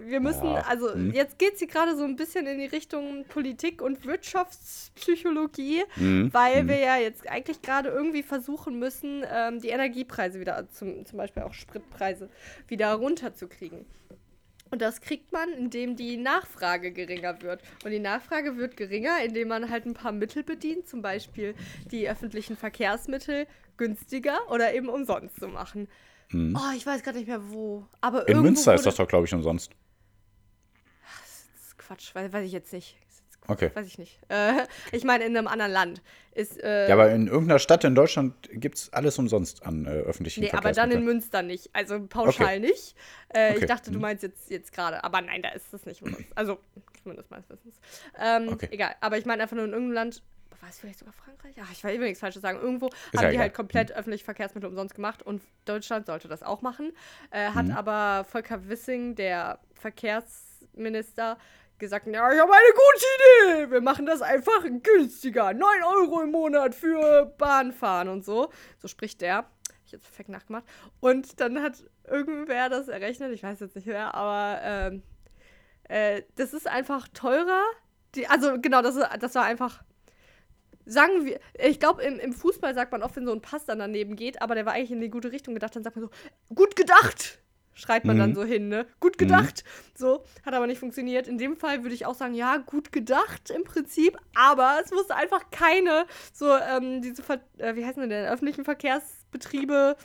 [0.00, 1.12] wir müssen, Ja, also hm.
[1.12, 6.32] jetzt geht sie gerade so ein bisschen in die Richtung Politik und Wirtschaftspsychologie, Mhm.
[6.32, 6.68] weil Mhm.
[6.68, 11.42] wir ja jetzt eigentlich gerade irgendwie versuchen müssen, ähm, die Energiepreise wieder, zum, zum Beispiel
[11.42, 12.28] auch Spritpreise,
[12.68, 13.86] wieder runterzukriegen.
[14.70, 17.62] Und das kriegt man, indem die Nachfrage geringer wird.
[17.84, 21.54] Und die Nachfrage wird geringer, indem man halt ein paar Mittel bedient, zum Beispiel
[21.90, 23.46] die öffentlichen Verkehrsmittel
[23.76, 25.88] günstiger oder eben umsonst zu machen.
[26.32, 27.86] Oh, ich weiß gerade nicht mehr wo.
[28.00, 28.28] Aber.
[28.28, 29.72] In Münster ist das doch, glaube ich, umsonst.
[31.20, 32.98] das ist Quatsch, weiß, weiß ich jetzt nicht.
[33.48, 33.70] Ist Okay.
[33.74, 34.18] Weiß ich nicht.
[34.28, 36.02] Äh, ich meine, in einem anderen Land
[36.32, 36.62] ist.
[36.62, 40.40] Äh, Ja, aber in irgendeiner Stadt in Deutschland gibt es alles umsonst an äh, öffentlichen
[40.44, 41.04] Nee, aber dann in.
[41.04, 41.70] Münster nicht.
[41.72, 42.60] Also pauschal Okay.
[42.60, 42.94] nicht.
[43.34, 43.66] Äh, Ich Okay.
[43.66, 44.02] dachte, du Mhm.
[44.02, 45.02] meinst jetzt, jetzt gerade.
[45.02, 46.36] Aber nein, da ist das nicht umsonst.
[46.36, 46.58] Also,
[47.02, 47.80] zumindest meines Wissens.
[48.20, 48.68] Ähm, Okay.
[48.70, 48.94] Egal.
[49.00, 50.22] Aber ich meine einfach nur in irgendeinem Land.
[50.60, 51.54] War es vielleicht sogar Frankreich?
[51.62, 52.58] Ach, ich will will nichts Falsches sagen.
[52.60, 53.40] Irgendwo haben ja die egal.
[53.42, 56.92] halt komplett öffentliche Verkehrsmittel umsonst gemacht und Deutschland sollte das auch machen.
[57.30, 57.72] Äh, hat Mhm.
[57.72, 61.38] aber Volker Wissing, der Verkehrsminister,
[61.78, 63.70] gesagt, ja, ich habe eine gute Idee.
[63.70, 65.52] Wir machen das einfach günstiger.
[65.52, 68.50] 9 Euro im Monat für Bahnfahren und so.
[68.78, 69.48] So spricht der.
[69.86, 70.64] Ich jetzt perfekt nachgemacht.
[71.00, 75.02] Und dann hat irgendwer das errechnet, ich weiß jetzt nicht wer, aber ähm,
[75.84, 77.62] äh, das ist einfach teurer.
[78.14, 79.82] Die, also genau, das, das war einfach.
[80.84, 83.78] Sagen wir, ich glaube, im, im Fußball sagt man oft, wenn so ein Pass dann
[83.78, 86.54] daneben geht, aber der war eigentlich in die gute Richtung gedacht, dann sagt man so,
[86.54, 87.40] gut gedacht!
[87.78, 88.34] Schreit man dann Mhm.
[88.34, 88.86] so hin, ne?
[89.00, 89.64] Gut gedacht!
[89.94, 91.28] So, hat aber nicht funktioniert.
[91.28, 95.14] In dem Fall würde ich auch sagen, ja, gut gedacht im Prinzip, aber es wusste
[95.14, 99.96] einfach keine, so, ähm, diese, Ver äh, wie heißen denn, öffentlichen Verkehrsbetriebe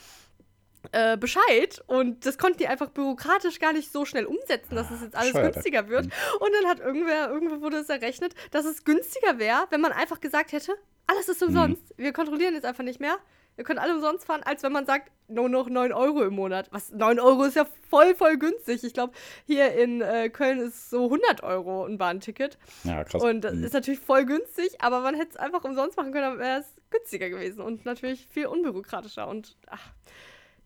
[0.91, 5.01] äh, Bescheid und das konnten die einfach bürokratisch gar nicht so schnell umsetzen, dass es
[5.01, 5.53] jetzt alles Bescheuert.
[5.53, 6.05] günstiger wird.
[6.39, 10.19] Und dann hat irgendwer, irgendwo wurde es errechnet, dass es günstiger wäre, wenn man einfach
[10.19, 10.73] gesagt hätte,
[11.07, 11.81] alles ist umsonst.
[11.97, 13.17] Wir kontrollieren jetzt einfach nicht mehr.
[13.57, 16.67] Ihr könnt alle umsonst fahren, als wenn man sagt, nur noch 9 Euro im Monat.
[16.71, 18.83] Was, 9 Euro ist ja voll, voll günstig.
[18.83, 19.13] Ich glaube,
[19.45, 22.57] hier in äh, Köln ist so 100 Euro ein Bahnticket.
[22.83, 23.21] Ja, krass.
[23.23, 23.63] Und das Mhm.
[23.63, 26.65] ist natürlich voll günstig, aber man hätte es einfach umsonst machen können, dann wäre es
[26.89, 29.27] günstiger gewesen und natürlich viel unbürokratischer.
[29.27, 29.91] Und ach,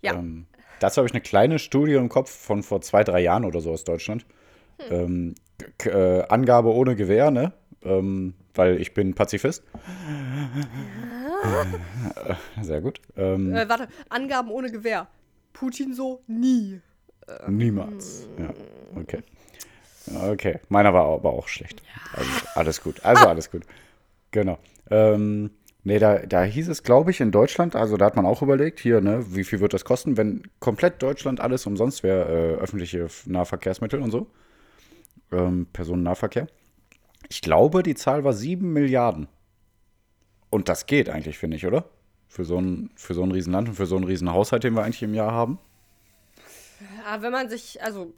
[0.02, 0.14] ja.
[0.14, 0.48] Ähm,
[0.80, 3.72] dazu habe ich eine kleine Studie im Kopf von vor zwei, drei Jahren oder so
[3.72, 4.26] aus Deutschland.
[4.80, 4.86] Hm.
[4.92, 5.36] Ähm,
[5.86, 7.52] äh, Angabe ohne Gewehr, ne?
[7.84, 9.64] Ähm, weil ich bin Pazifist.
[9.76, 11.27] Äh,
[12.62, 13.00] Sehr gut.
[13.16, 15.08] Ähm, Äh, warte, Angaben ohne Gewehr.
[15.54, 16.82] Putin so nie.
[17.48, 18.28] Niemals.
[18.40, 18.54] Ja,
[19.00, 19.22] okay.
[20.32, 21.82] Okay, meiner war aber auch schlecht.
[22.14, 23.04] Also alles gut.
[23.04, 23.64] Also alles gut.
[24.32, 24.58] Genau.
[24.90, 25.50] Ähm,
[25.84, 28.80] nee, da, da hieß es, glaube ich, in Deutschland, also da hat man auch überlegt,
[28.80, 33.08] hier, ne, wie viel wird das kosten, wenn komplett Deutschland alles umsonst wäre, äh, öffentliche
[33.26, 34.28] Nahverkehrsmittel und so.
[35.34, 36.48] Ähm, Personennahverkehr.
[37.28, 39.28] Ich glaube, die Zahl war 7 Milliarden.
[40.50, 41.86] Und das geht eigentlich, finde ich, oder?
[42.28, 45.04] Für so ein, für so ein Riesenland und für so einen Riesenhaushalt, den wir eigentlich
[45.04, 45.60] im Jahr haben.
[47.06, 48.14] Ja, wenn man sich, also,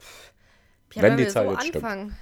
[0.92, 1.84] ja, Wenn wenn, die wir Zahl so jetzt stimmt.
[1.84, 2.16] anfangen,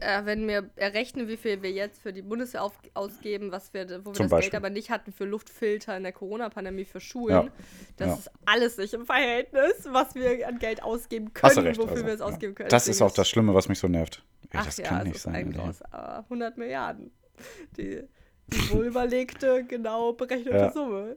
[0.00, 4.10] äh, wenn wir errechnen, wie viel wir jetzt für die Bundeswehr ausgeben, was wir, wo
[4.10, 4.50] wir Zum das Beispiel.
[4.50, 7.48] Geld aber nicht hatten für Luftfilter in der Corona-Pandemie für Schulen, Ja.
[7.96, 8.14] das Ja.
[8.14, 11.78] ist alles nicht im Verhältnis, was wir an Geld ausgeben können, recht.
[11.78, 12.70] wofür also, wir es ausgeben können.
[12.70, 14.24] Das ist auch das Schlimme, was mich so nervt.
[14.44, 15.34] Ey, Ach das ja, kann nicht ist sein.
[15.34, 15.58] ein ey.
[15.58, 17.10] Graus, aber 100 Milliarden.
[17.76, 18.02] Die, die
[18.70, 20.72] wohlüberlegte, genau berechnete Ja.
[20.72, 21.16] Summe.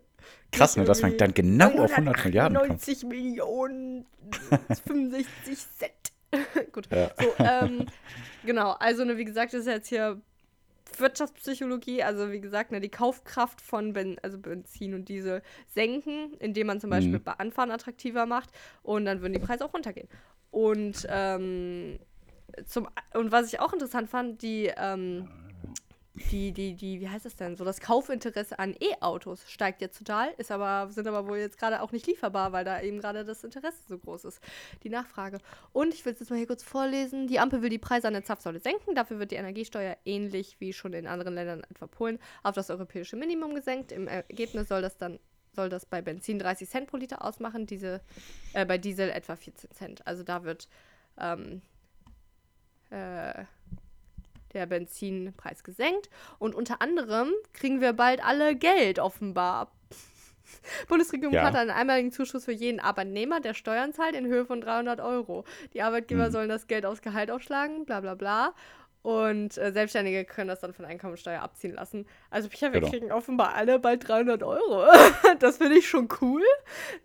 [0.51, 2.69] Krass, ne, dass man dann genau auf 100 Milliarden kommt.
[2.69, 4.05] 90 Millionen
[4.87, 5.91] 65 Cent.
[6.71, 6.87] Gut.
[6.91, 7.09] Ja.
[7.19, 7.85] So, ähm,
[8.45, 10.21] genau, also ne, wie gesagt, das ist jetzt hier
[10.97, 16.67] Wirtschaftspsychologie, also wie gesagt, ne, die Kaufkraft von ben, also Benzin und Diesel senken, indem
[16.67, 17.23] man zum Beispiel Mhm.
[17.23, 18.49] Bahnfahren attraktiver macht
[18.83, 20.07] und dann würden die Preise auch runtergehen.
[20.51, 21.97] Und, ähm,
[22.65, 25.29] zum, und was ich auch interessant fand, die, ähm,
[26.29, 27.55] die, die, die, wie heißt das denn?
[27.55, 31.81] So das Kaufinteresse an E-Autos steigt jetzt total, ist aber, sind aber wohl jetzt gerade
[31.81, 34.41] auch nicht lieferbar, weil da eben gerade das Interesse so groß ist.
[34.83, 35.39] Die Nachfrage.
[35.73, 37.27] Und ich will es jetzt mal hier kurz vorlesen.
[37.27, 38.95] Die Ampel will die Preise an der Zapfsäule senken.
[38.95, 43.15] Dafür wird die Energiesteuer ähnlich wie schon in anderen Ländern, etwa Polen, auf das europäische
[43.15, 43.91] Minimum gesenkt.
[43.91, 45.19] Im Ergebnis soll das dann
[45.53, 47.99] soll das bei Benzin 30 Cent pro Liter ausmachen, diese,
[48.53, 50.07] äh, bei Diesel etwa 14 Cent.
[50.07, 50.69] Also da wird
[51.17, 51.61] ähm,
[52.89, 53.43] äh,
[54.53, 56.09] der Benzinpreis gesenkt.
[56.39, 59.71] Und unter anderem kriegen wir bald alle Geld offenbar.
[60.87, 61.43] Bundesregierung Ja.
[61.43, 65.45] hat einen einmaligen Zuschuss für jeden Arbeitnehmer, der Steuern zahlt, in Höhe von 300 Euro.
[65.73, 66.31] Die Arbeitgeber Mhm.
[66.31, 68.53] sollen das Geld aus Gehalt aufschlagen, bla bla bla.
[69.03, 72.05] Und äh, Selbstständige können das dann von Einkommensteuer abziehen lassen.
[72.29, 72.91] Also, Pia, wir Genau.
[72.91, 74.85] kriegen offenbar alle bald 300 Euro.
[75.39, 76.43] das finde ich schon cool.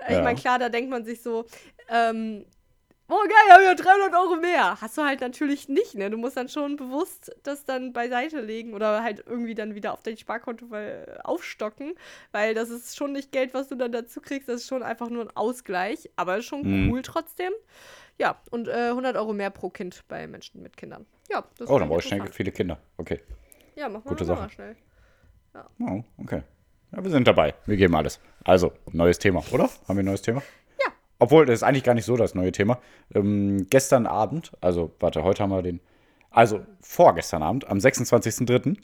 [0.06, 0.22] Ich Ja.
[0.22, 1.46] meine, klar, da denkt man sich so,
[1.88, 2.44] ähm,
[3.08, 4.80] oh geil, haben wir 300 Euro mehr.
[4.80, 6.10] Hast du halt natürlich nicht, ne?
[6.10, 10.02] Du musst dann schon bewusst das dann beiseite legen oder halt irgendwie dann wieder auf
[10.02, 11.94] dein Sparkonto weil, aufstocken,
[12.32, 15.08] weil das ist schon nicht Geld, was du dann dazu kriegst, das ist schon einfach
[15.10, 16.90] nur ein Ausgleich, aber schon Mhm.
[16.90, 17.52] cool trotzdem.
[18.18, 21.04] Ja, und äh, 100 Euro mehr pro Kind bei Menschen mit Kindern.
[21.30, 22.78] Ja, das Oh, dann brauche ich schnell viele Kinder.
[22.96, 23.20] Okay.
[23.74, 24.50] Ja, mach mal, gute mach mal Sache.
[24.52, 24.76] schnell.
[25.80, 26.42] Oh, okay.
[26.92, 27.54] Ja, wir sind dabei.
[27.66, 28.20] Wir geben alles.
[28.44, 29.64] Also, neues Thema, oder?
[29.88, 30.42] Haben wir ein neues Thema?
[31.18, 31.24] Ja.
[31.24, 32.78] Obwohl, das ist eigentlich gar nicht so das neue Thema.
[33.14, 35.80] Ähm, gestern Abend, also, warte, heute haben wir den.
[36.30, 38.76] Also, vorgestern Abend, am 26.03.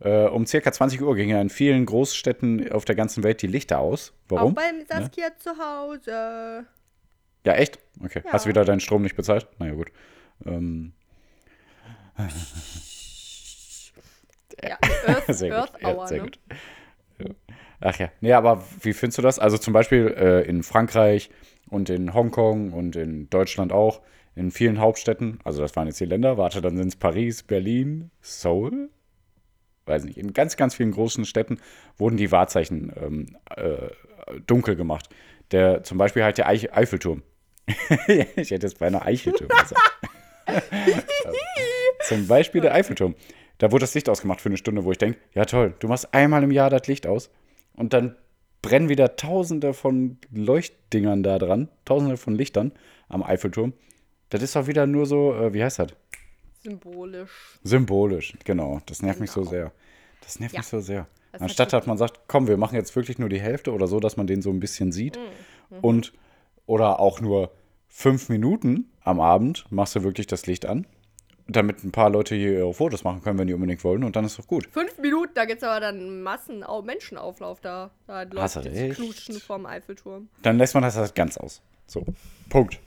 [0.00, 3.78] Äh, um circa 20 Uhr gingen in vielen Großstädten auf der ganzen Welt die Lichter
[3.78, 4.12] aus.
[4.28, 4.52] Warum?
[4.52, 6.66] Auch bei Saskia zu Hause.
[7.46, 7.78] Ja, echt?
[8.04, 8.22] Okay.
[8.24, 8.32] Ja.
[8.32, 9.46] Hast du wieder deinen Strom nicht bezahlt?
[9.58, 9.90] Naja, gut.
[10.44, 10.92] Ähm,
[14.62, 15.82] Ja, Earth, sehr Earth gut.
[15.82, 16.24] Ja, Hour, sehr ne?
[16.24, 16.38] gut.
[17.18, 17.26] Ja.
[17.80, 18.10] Ach ja.
[18.20, 19.38] Nee, aber wie findest du das?
[19.38, 21.30] Also zum Beispiel äh, in Frankreich
[21.68, 24.00] und in Hongkong und in Deutschland auch,
[24.34, 28.10] in vielen Hauptstädten, also das waren jetzt die Länder, warte, dann sind es Paris, Berlin,
[28.20, 28.90] Seoul,
[29.86, 31.58] weiß nicht, in ganz, ganz vielen großen Städten
[31.96, 33.88] wurden die Wahrzeichen ähm, äh,
[34.46, 35.08] dunkel gemacht.
[35.52, 37.22] Der, zum Beispiel halt der Eich Eiffelturm.
[38.36, 39.80] ich hätte jetzt beinahe Eichelturm gesagt.
[42.02, 43.14] zum Beispiel der Eiffelturm.
[43.58, 46.12] Da wurde das Licht ausgemacht für eine Stunde, wo ich denke, ja toll, du machst
[46.12, 47.30] einmal im Jahr das Licht aus
[47.74, 48.16] und dann
[48.66, 52.72] brennen wieder tausende von Leuchtdingern da dran, tausende von Lichtern
[53.08, 53.72] am Eiffelturm.
[54.30, 55.88] Das ist doch wieder nur so, äh, wie heißt das?
[56.62, 57.58] Symbolisch.
[57.62, 58.80] Symbolisch, genau.
[58.86, 59.50] Das nervt mich so Genau.
[59.50, 59.72] sehr.
[60.22, 60.60] Das nervt Ja.
[60.60, 61.06] mich so sehr.
[61.32, 63.86] Das Anstatt hat dass man sagt, komm, wir machen jetzt wirklich nur die Hälfte oder
[63.86, 65.16] so, dass man den so ein bisschen sieht.
[65.70, 65.78] Mhm.
[65.82, 66.12] Und
[66.66, 67.52] oder auch nur
[67.88, 70.86] fünf Minuten am Abend machst du wirklich das Licht an,
[71.48, 74.02] damit ein paar Leute hier ihre Fotos machen können, wenn die unbedingt wollen.
[74.04, 74.66] Und dann ist doch gut.
[74.72, 77.90] Fünf Minuten, da gibt es aber dann Massen au- Menschenauflauf da.
[78.06, 78.96] Da Hast jetzt recht.
[78.96, 80.28] Knutschen vorm Eiffelturm.
[80.42, 81.62] Dann lässt man das halt ganz aus.
[81.86, 82.04] So,
[82.48, 82.80] Punkt.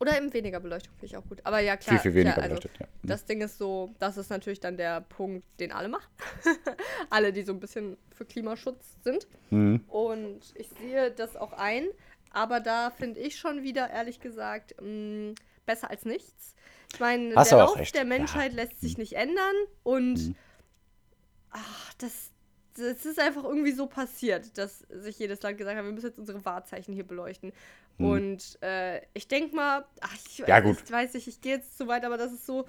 [0.00, 1.40] Oder eben weniger Beleuchtung finde ich auch gut.
[1.44, 1.98] Aber ja, klar.
[1.98, 2.80] viel, viel weniger klar, also, beleuchtet.
[2.80, 2.86] Ja.
[3.02, 6.06] Das Ding ist so, das ist natürlich dann der Punkt, den alle machen.
[7.10, 9.26] alle, die so ein bisschen für Klimaschutz sind.
[9.50, 9.80] Mhm.
[9.88, 11.86] Und ich sehe das auch ein.
[12.30, 15.34] Aber da finde ich schon wieder, ehrlich gesagt, mh,
[15.66, 16.54] besser als nichts.
[16.92, 17.94] Ich meine, Hast der Lauf recht.
[17.94, 18.62] der Menschheit Ja.
[18.62, 19.54] lässt sich nicht ändern.
[19.82, 20.34] Und Mhm.
[21.50, 22.30] ach, das,
[22.76, 26.18] das ist einfach irgendwie so passiert, dass sich jedes Land gesagt hat, wir müssen jetzt
[26.18, 27.52] unsere Wahrzeichen hier beleuchten.
[27.98, 30.44] Und äh, ich denke mal, ach, ich, Mhm.
[30.46, 30.76] Ja, gut.
[30.84, 32.64] ich weiß nicht, ich gehe jetzt zu weit, aber das ist so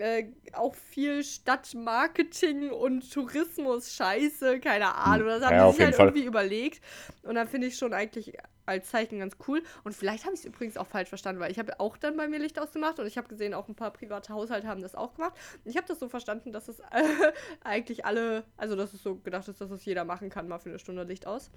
[0.00, 5.28] äh, auch viel Stadtmarketing und Tourismus Scheiße, keine Ahnung.
[5.28, 5.58] Das haben Hm.
[5.58, 6.06] Ja, die sich halt Fall.
[6.08, 6.82] irgendwie überlegt.
[7.22, 8.34] Und dann finde ich schon eigentlich
[8.66, 9.62] als Zeichen ganz cool.
[9.84, 12.28] Und vielleicht habe ich es übrigens auch falsch verstanden, weil ich habe auch dann bei
[12.28, 15.14] mir Licht ausgemacht und ich habe gesehen, auch ein paar private Haushalte haben das auch
[15.14, 15.34] gemacht.
[15.64, 16.84] Und ich habe das so verstanden, dass es äh,
[17.64, 20.70] eigentlich alle, also dass es so gedacht ist, dass es jeder machen kann, mal für
[20.70, 21.50] eine Stunde Licht aus.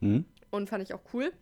[0.00, 0.24] Mhm.
[0.50, 1.32] Und fand ich auch cool.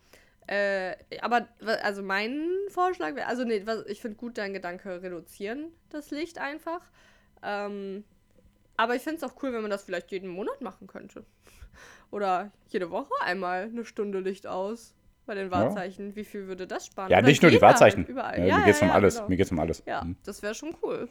[0.47, 1.49] Äh, aber
[1.83, 6.39] also mein Vorschlag wäre, also nee, was, ich finde gut dein Gedanke reduzieren, das Licht
[6.39, 6.81] einfach.
[7.43, 8.05] Ähm,
[8.77, 11.25] aber ich finde es auch cool, wenn man das vielleicht jeden Monat machen könnte.
[12.11, 14.95] Oder jede Woche einmal eine Stunde Licht aus
[15.27, 16.15] bei den Wahrzeichen.
[16.15, 17.11] Wie viel würde das sparen?
[17.11, 18.07] Ja, Oder nicht nur die jeder halt Wahrzeichen.
[18.07, 18.39] überall.
[18.39, 19.15] Ja, Ja, mir geht's ja, um ja, alles.
[19.17, 19.29] genau.
[19.29, 19.83] Mir geht's um alles.
[19.87, 20.17] Ja, Mhm.
[20.25, 21.09] das wäre schon cool.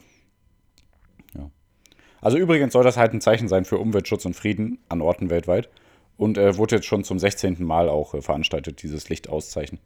[2.21, 5.69] Also übrigens soll das halt ein Zeichen sein für Umweltschutz und Frieden an Orten weltweit.
[6.17, 7.63] Und äh, wurde jetzt schon zum 16.
[7.63, 9.79] Mal auch äh, veranstaltet, dieses Lichtauszeichen.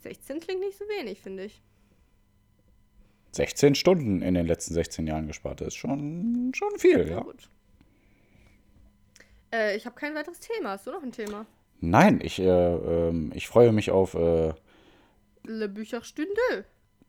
[0.00, 1.60] 16 klingt nicht so wenig, finde ich.
[3.32, 5.60] 16 Stunden in den letzten 16 Jahren gespart.
[5.60, 7.20] Das ist schon, schon viel, ja.
[7.20, 7.48] gut.
[9.52, 10.70] Äh, ich habe kein weiteres Thema.
[10.70, 11.46] Hast du noch ein Thema?
[11.80, 14.52] Nein, ich, äh, ähm, ich freue mich auf, äh,
[15.44, 16.64] Le Bücherstunde.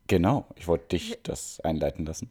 [0.07, 2.29] genau, ich wollte dich das einleiten lassen.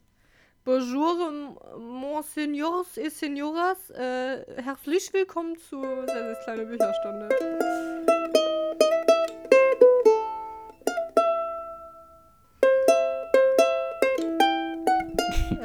[0.65, 3.89] Bonjour, m- Monseigneurs et Signoras.
[3.91, 7.29] Äh, herzlich willkommen zu Sessis kleine Bücherstunde.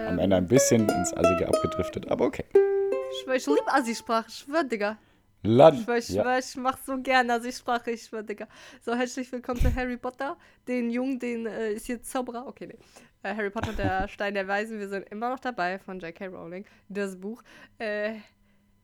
[0.07, 2.45] Am Ende ein bisschen ins Assige abgedriftet, aber okay.
[2.53, 4.99] Ich, ich liebe Assi-Sprache, ich schwör, Digga.
[5.45, 5.87] Land.
[5.89, 6.39] Ich, ich, ja.
[6.39, 8.49] ich mach so gerne Assi-Sprache, ich schwör, Digga.
[8.81, 10.39] So, herzlich willkommen zu Harry Potter.
[10.67, 12.47] Den Jungen, den äh, ist jetzt Zauberer.
[12.47, 12.79] Okay, nee.
[13.23, 14.79] Äh, Harry Potter, der Stein der Weisen.
[14.79, 16.29] Wir sind immer noch dabei von J.K.
[16.29, 16.65] Rowling.
[16.89, 17.43] Das Buch.
[17.79, 18.15] Äh,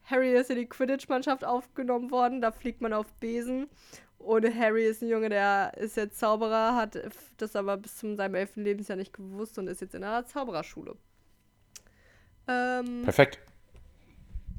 [0.05, 2.43] Harry ist in die Quidditch-Mannschaft aufgenommen worden.
[2.43, 3.69] Da fliegt man auf Besen.
[4.19, 6.99] Und Harry ist ein Junge, der ist jetzt Zauberer, hat
[7.39, 10.95] das aber bis zu seinem elften Lebensjahr nicht gewusst und ist jetzt in einer Zaubererschule.
[12.47, 13.41] Ähm, Perfekt.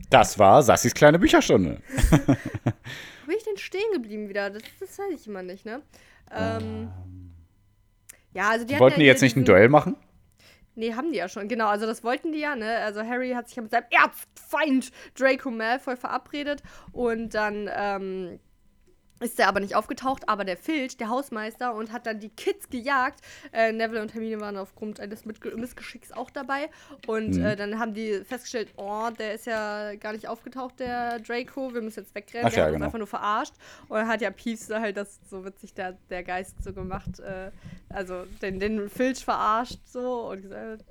[0.10, 1.82] Das war Sassis kleine Bücherstunde.
[2.12, 4.50] Wo bin ich denn stehen geblieben wieder?
[4.50, 5.82] Das, das weiß ich immer nicht, ne?
[6.32, 6.92] Ähm,
[8.34, 9.96] ja, also die Wollten ja die jetzt nicht ein Duell machen?
[10.76, 11.48] Nee, haben die ja schon.
[11.48, 12.78] Genau, also das wollten die ja, ne?
[12.78, 18.40] Also Harry hat sich ja mit seinem Erzfeind Draco Malfoy verabredet und dann ähm,
[19.22, 22.70] ist der aber nicht aufgetaucht, aber der Filch, der Hausmeister, und hat dann die Kids
[22.70, 23.22] gejagt.
[23.54, 26.70] Äh, Neville und Hermine waren aufgrund eines Missgeschicks auch dabei.
[27.08, 27.46] Und Mhm.
[27.46, 31.82] äh, dann haben die festgestellt, oh, der ist ja gar nicht aufgetaucht, der Draco, wir
[31.82, 32.48] müssen jetzt wegrennen.
[32.48, 32.86] Ach der ja, hat uns genau.
[32.86, 33.54] einfach nur verarscht.
[33.88, 37.52] Und dann hat ja Peeves halt das so witzig, der, der Geist so gemacht, äh,
[37.90, 40.84] also den, den Filch verarscht so und gesagt,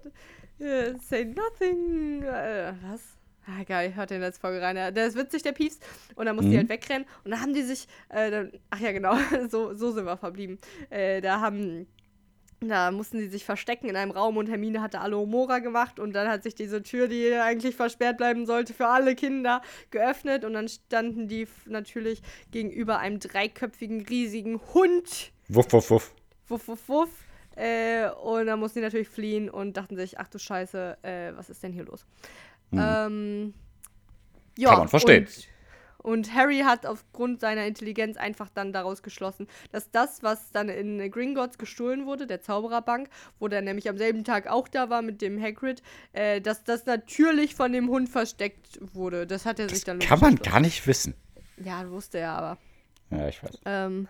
[0.59, 2.23] äh, say nothing.
[2.23, 3.01] Äh, was?
[3.47, 4.77] Ah, geil, hört in letzte Folge rein.
[4.77, 5.81] Ja, der ist witzig, der Piefs.
[6.15, 6.61] Und dann mussten die Mhm.
[6.61, 7.07] halt wegrennen.
[7.25, 9.15] Und dann haben die sich, äh, dann, ach ja, genau,
[9.51, 10.59] so, so sind wir verblieben.
[10.91, 11.87] Äh, da haben,
[12.61, 16.29] da mussten sie sich verstecken in einem Raum und Hermine hatte Alohomora gemacht und dann
[16.29, 20.69] hat sich diese Tür, die eigentlich versperrt bleiben sollte, für alle Kinder geöffnet und dann
[20.69, 25.33] standen die natürlich gegenüber einem dreiköpfigen, riesigen Hund.
[25.49, 26.15] Wuff, wuff, wuff.
[26.49, 27.11] Wuff, wuff, wuff.
[27.57, 31.51] Äh, und dann mussten die natürlich fliehen und dachten sich, ach du Scheiße, äh, was
[31.51, 32.07] ist denn hier los?
[32.79, 33.55] Ähm,
[34.57, 35.27] ja, Kann man verstehen.
[35.99, 40.69] Und, und Harry hat aufgrund seiner Intelligenz einfach dann daraus geschlossen, dass das, was dann
[40.69, 45.03] in Gringotts gestohlen wurde, der Zaubererbank, wo der nämlich am selben Tag auch da war
[45.03, 49.27] mit dem Hagrid, äh, dass das natürlich von dem Hund versteckt wurde.
[49.27, 51.15] Das hat er sich dann Kann man gar nicht wissen.
[51.63, 52.59] Ja, wusste er aber.
[53.11, 53.59] Ja, ich weiß.
[53.67, 54.09] Ähm.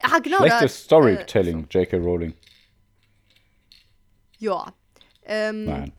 [0.00, 0.38] Ah, genau.
[0.38, 1.96] Schlechtes da, Storytelling, J.K.
[1.96, 2.32] Rowling.
[2.32, 2.34] Äh,
[4.38, 4.72] ja.
[5.24, 5.92] Ähm, Nein.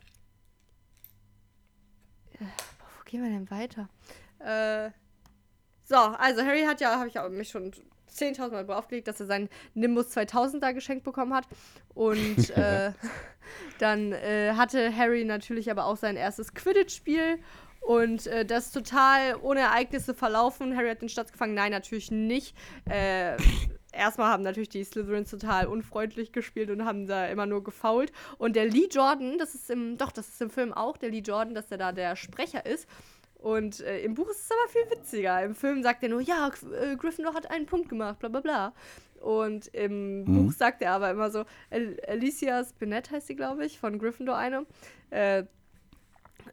[2.40, 3.90] Wo gehen wir denn weiter?
[4.40, 4.92] Äh,
[5.84, 7.72] so, also Harry hat ja, habe ich auch mich schon
[8.14, 11.46] 10.000 Mal aufgelegt, dass er seinen Nimbus 2000 da geschenkt bekommen hat.
[11.94, 12.92] Und äh,
[13.80, 17.40] dann äh, hatte Harry natürlich aber auch sein erstes Quidditch-Spiel.
[17.82, 20.76] Und äh, das total ohne Ereignisse verlaufen.
[20.76, 21.54] Harry hat den Schatz gefangen.
[21.54, 22.54] Nein, natürlich nicht.
[22.90, 23.38] Äh,
[23.98, 28.12] erstmal haben natürlich die Slytherins total unfreundlich gespielt und haben da immer nur gefault.
[28.38, 31.20] Und der Lee Jordan, das ist im, doch, das ist im Film auch, der Lee
[31.20, 32.88] Jordan, dass der da der Sprecher ist.
[33.36, 35.44] Und äh, im Buch ist es aber viel witziger.
[35.44, 36.50] Im Film sagt er nur, ja,
[36.82, 38.74] äh, Gryffindor hat einen Punkt gemacht, bla bla bla.
[39.20, 43.80] Und im Buch sagt er aber immer so, Al Alicia Spinett heißt sie, glaube ich,
[43.80, 44.66] von Gryffindor eine.
[45.10, 45.44] Äh,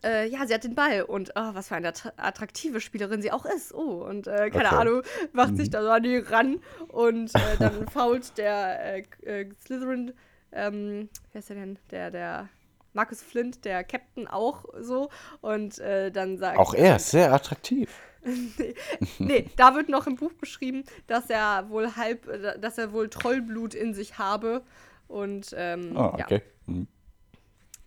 [0.02, 3.32] äh, ja, sie hat den Ball und oh, was für eine attra- attraktive Spielerin sie
[3.32, 3.72] auch ist.
[3.74, 4.74] Oh, und äh, keine Okay.
[4.74, 5.02] Ahnung,
[5.32, 10.12] macht sich da so an die ran und äh, dann fault der äh, äh, Slytherin,
[10.52, 11.78] ähm, wer ist der denn?
[11.90, 12.48] Der, der
[12.92, 17.90] Marcus Flint, der Captain auch so und äh, dann sagt Auch er ist sehr attraktiv.
[19.18, 22.26] nee, da wird noch im Buch beschrieben, dass er wohl halb,
[22.60, 24.62] dass er wohl Trollblut in sich habe.
[25.08, 26.42] Und ähm, Ah, ja, okay.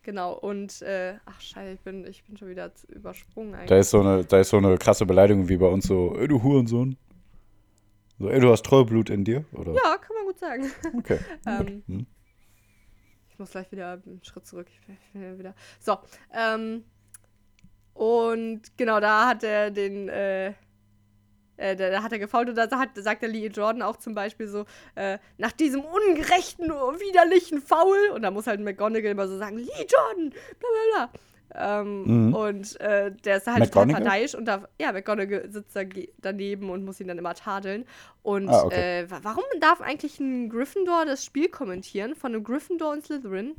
[0.08, 0.32] Genau.
[0.36, 3.80] Und äh, ach scheiße, ich bin, ich bin schon wieder übersprungen Da eigentlich.
[3.82, 6.42] ist, so eine, da ist so eine krasse Beleidigung wie bei uns so, ey, du
[6.42, 6.96] Hurensohn.
[8.18, 9.74] So, ey, du hast Trollblut in dir, oder?
[9.74, 10.72] Ja, kann man gut sagen.
[10.98, 11.20] Okay.
[11.46, 12.06] ähm, Hm.
[13.30, 14.68] ich muss gleich wieder einen Schritt zurück.
[14.72, 14.80] Ich
[15.14, 15.54] bin- wieder.
[15.82, 15.98] So.
[16.34, 16.86] Ähm,
[17.94, 20.54] und genau, da hat er den, äh,
[21.58, 24.16] äh, da, da hat er gefault und da sagt, sagt der Lee Jordan auch zum
[24.16, 24.66] Beispiel so,
[24.96, 29.66] äh, nach diesem ungerechten, widerlichen Foul, und da muss halt McGonagall immer so sagen, Lee
[29.90, 31.10] Jordan, bla bla bla.
[31.56, 32.34] Ähm, Mhm.
[32.36, 35.84] Und äh, der ist halt total verdeicht und da, ja, McGonagall sitzt da
[36.20, 37.86] daneben und muss ihn dann immer tadeln.
[38.22, 39.00] Und Ah, okay.
[39.04, 43.56] äh, wa- warum darf eigentlich ein Gryffindor das Spiel kommentieren von einem Gryffindor und Slytherin?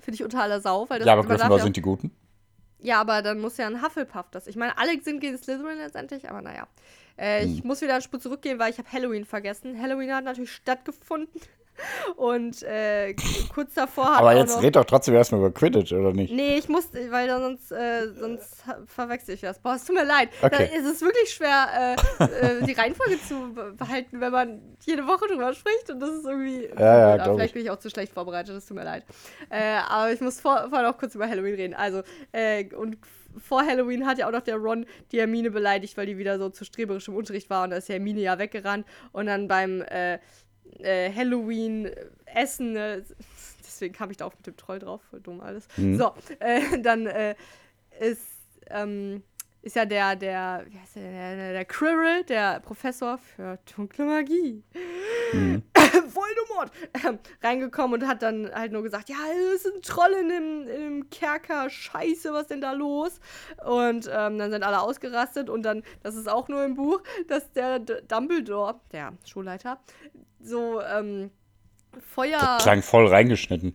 [0.00, 2.10] Finde ich totaler Sau, weil das Ja, aber Gryffindor ja, sind die Guten.
[2.84, 4.46] Ja, aber dann muss ja ein Hufflepuff das.
[4.46, 6.68] Ich meine, alle sind gegen Slytherin letztendlich, aber naja.
[7.18, 7.66] Äh, Ich Hm.
[7.68, 9.80] muss wieder einen Spur zurückgehen, weil ich habe Halloween vergessen.
[9.80, 11.40] Halloween hat natürlich stattgefunden.
[12.16, 13.14] Und äh,
[13.52, 16.32] kurz davor hat Aber jetzt noch red doch trotzdem erstmal über Quidditch, oder nicht?
[16.32, 19.58] Nee, ich muss, weil sonst, äh, sonst verwechsel ich das.
[19.58, 20.28] Boah, es tut mir leid.
[20.42, 20.70] Okay.
[20.76, 25.26] Es ist wirklich schwer, äh, äh, die Reihenfolge zu be- behalten, wenn man jede Woche
[25.26, 25.90] drüber spricht.
[25.90, 26.68] Und das ist irgendwie.
[26.78, 27.52] Ja, ja, Aber vielleicht ich.
[27.54, 29.04] bin ich auch zu schlecht vorbereitet, das tut mir leid.
[29.50, 31.74] Äh, aber ich muss vor, vorher noch kurz über Halloween reden.
[31.74, 32.98] Also, äh, und
[33.36, 36.50] vor Halloween hat ja auch noch der Ron die Hermine beleidigt, weil die wieder so
[36.50, 37.64] zu streberisch im Unterricht war.
[37.64, 38.86] Und da ist Hermine ja weggerannt.
[39.10, 40.18] Und dann beim äh,
[40.78, 43.02] äh, Halloween-Essen, äh,
[43.60, 45.66] deswegen kam ich da auch mit dem Troll drauf, voll dumm alles.
[45.76, 45.96] Mhm.
[45.96, 47.34] So, äh, dann äh,
[48.00, 48.26] ist,
[48.68, 49.22] ähm,
[49.62, 54.62] ist ja der, der, wie heißt der, der, der Quirrell, der Professor für dunkle Magie.
[55.32, 55.62] Mhm.
[56.14, 56.72] Voldemort!
[57.06, 59.16] Ähm, reingekommen und hat dann halt nur gesagt, ja,
[59.54, 63.20] es sind Trolle in dem, in dem Kerker, scheiße, was denn da los?
[63.64, 67.52] Und ähm, dann sind alle ausgerastet und dann, das ist auch nur im Buch, dass
[67.52, 69.78] der D Dumbledore, der Schulleiter,
[70.40, 71.30] so ähm,
[71.98, 72.58] Feuer...
[72.60, 73.74] Klang voll reingeschnitten.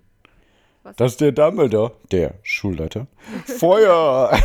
[0.83, 0.95] Was?
[0.95, 3.07] Das ist der Dumbledore, der Schulleiter.
[3.45, 4.31] Feuer!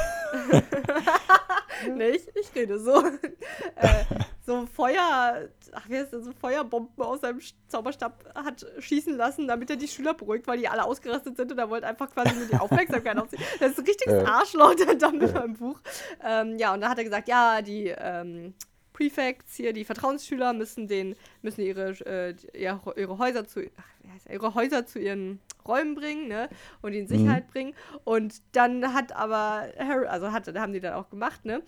[1.94, 3.04] nee, ich, rede so.
[3.76, 4.04] äh,
[4.46, 9.70] so Feuer, ach, wie heißt das, so Feuerbomben aus seinem Zauberstab hat schießen lassen, damit
[9.70, 12.46] er die Schüler beruhigt, weil die alle ausgerastet sind und er wollte einfach quasi nur
[12.46, 13.38] die Aufmerksamkeit auf sie.
[13.60, 14.24] Das ist ein richtiges.
[14.24, 15.80] Arschloch, der Dumbledore im Buch.
[16.22, 18.54] Ähm, ja, und da hat er gesagt, ja, die ähm,
[18.94, 24.87] Prefects hier, die Vertrauensschüler müssen den, müssen ihre, äh, ihre, Häuser zu, ach, ihre Häuser
[24.87, 26.48] zu ihren Räumen bringen, ne?
[26.80, 27.74] Und die in Sicherheit bringen.
[28.04, 31.62] Und dann hat aber Harry, also hat, haben die dann auch gemacht, ne?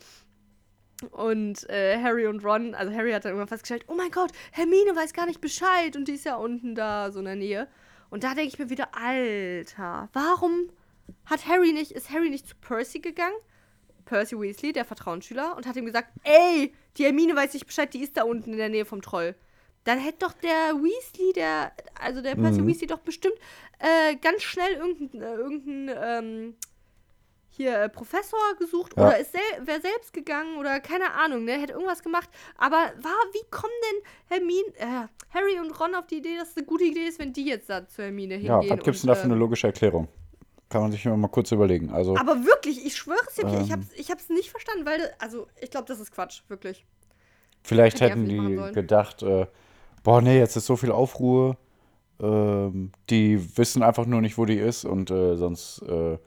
[1.10, 4.96] Und äh, Harry und Ron, also Harry hat dann irgendwann festgestellt, oh mein Gott, Hermine
[4.96, 7.68] weiß gar nicht Bescheid und die ist ja unten da, so in der Nähe.
[8.08, 10.70] Und da denke ich mir wieder, Alter, warum
[11.26, 13.36] hat Harry nicht, ist Harry nicht zu Percy gegangen?
[14.06, 18.02] Percy Weasley, der Vertrauensschüler, und hat ihm gesagt, ey, die Hermine weiß nicht Bescheid, die
[18.02, 19.34] ist da unten in der Nähe vom Troll.
[19.84, 22.66] Dann hätte doch der Weasley, der, also der Percy Mhm.
[22.68, 23.36] Weasley doch bestimmt
[23.78, 26.54] äh, ganz schnell irgendeinen, äh, irgendeinen, ähm,
[27.50, 29.06] hier äh, Professor gesucht Ja.
[29.06, 32.28] oder ist sel wäre selbst gegangen oder keine Ahnung, ne, hätte irgendwas gemacht.
[32.58, 36.56] Aber war, wie kommen denn Hermine, äh, Harry und Ron auf die Idee, dass es
[36.56, 38.62] eine gute Idee ist, wenn die jetzt da zu Hermine hingehen?
[38.62, 40.08] Ja, was gibt's denn da für eine ähm, logische Erklärung?
[40.68, 41.90] Kann man sich immer mal kurz überlegen.
[41.90, 43.86] Also, Aber wirklich, ich schwöre es dir, ich Ähm.
[43.96, 46.84] ich hab's nicht verstanden, weil, also, ich glaube, das ist Quatsch, wirklich.
[47.62, 49.46] vielleicht hätte ich hätten die gedacht, äh,
[50.02, 51.56] boah, nee, jetzt ist so viel Aufruhr.
[52.20, 56.18] Ähm, die wissen einfach nur nicht, wo die ist und äh, sonst äh,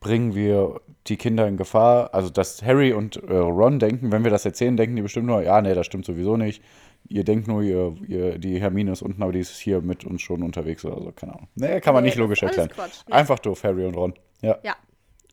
[0.00, 2.14] bringen wir die Kinder in Gefahr.
[2.14, 5.42] Also, dass Harry und äh, Ron denken, wenn wir das erzählen, denken die bestimmt nur,
[5.42, 6.62] ja, nee, das stimmt sowieso nicht.
[7.08, 10.22] Ihr denkt nur, ihr, ihr, die Hermine ist unten, aber die ist hier mit uns
[10.22, 11.48] schon unterwegs oder so, keine Ahnung.
[11.54, 12.68] Nee, kann man Nee, nicht logisch erklären.
[12.70, 13.14] Quatsch, nee.
[13.14, 14.14] Einfach doof, Harry und Ron.
[14.40, 14.58] Ja.
[14.62, 14.74] Ja.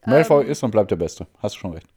[0.06, 1.28] Malfoy Ähm, ist und bleibt der Beste.
[1.40, 1.88] Hast du schon recht.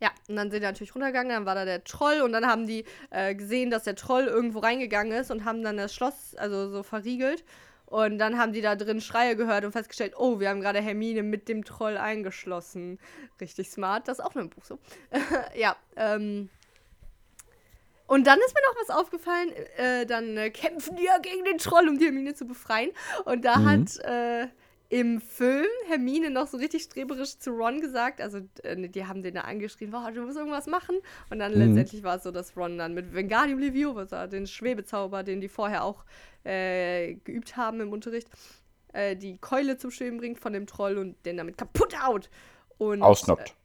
[0.00, 2.66] Ja, und dann sind die natürlich runtergegangen, dann war da der Troll und dann haben
[2.66, 6.70] die äh, gesehen, dass der Troll irgendwo reingegangen ist und haben dann das Schloss, also
[6.70, 7.44] so verriegelt.
[7.86, 11.22] Und dann haben die da drin Schreie gehört und festgestellt, oh, wir haben gerade Hermine
[11.22, 12.98] mit dem Troll eingeschlossen.
[13.40, 14.78] Richtig smart, das ist auch nur im Buch so.
[15.56, 16.50] ja, ähm.
[18.06, 21.58] Und dann ist mir noch was aufgefallen, äh, dann äh, kämpfen die ja gegen den
[21.58, 22.90] Troll, um die Hermine zu befreien.
[23.24, 23.64] Und da Mhm.
[23.64, 24.46] hat äh,
[24.88, 29.34] im Film Hermine noch so richtig streberisch zu Ron gesagt, also äh, die haben den
[29.34, 30.96] da angeschrien, wow, du musst irgendwas machen.
[31.30, 31.58] Und dann Mhm.
[31.58, 35.82] letztendlich war es so, dass Ron dann mit Wingardium Leviosa, den Schwebezauber, den die vorher
[35.82, 36.04] auch
[36.44, 38.28] äh, geübt haben im Unterricht,
[38.92, 42.30] äh, die Keule zum Schweben bringt von dem Troll und den damit kaputt haut.
[42.78, 43.56] Und, Ausnockt.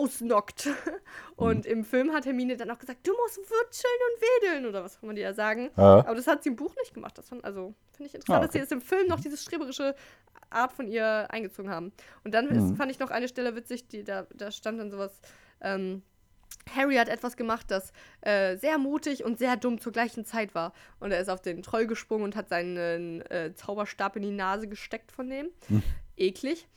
[0.00, 0.68] Ausnockt.
[1.36, 4.98] Und im Film hat Hermine dann auch gesagt, du musst würzeln und wedeln oder was
[4.98, 5.70] auch immer die da sagen.
[5.76, 6.00] Ja.
[6.00, 7.16] Aber das hat sie im Buch nicht gemacht.
[7.16, 8.64] Das fand, also finde ich interessant, Ah, dass sie okay.
[8.64, 9.94] jetzt im Film noch diese streberische
[10.50, 11.92] Art von ihr eingezogen haben.
[12.24, 15.20] Und dann ist, fand ich noch eine Stelle witzig, die, da, da stand dann sowas.
[15.60, 16.02] Ähm,
[16.74, 20.72] Harry hat etwas gemacht, das äh, sehr mutig und sehr dumm zur gleichen Zeit war.
[20.98, 24.68] Und er ist auf den Troll gesprungen und hat seinen äh, Zauberstab in die Nase
[24.68, 25.48] gesteckt von dem.
[26.16, 26.68] Eklig.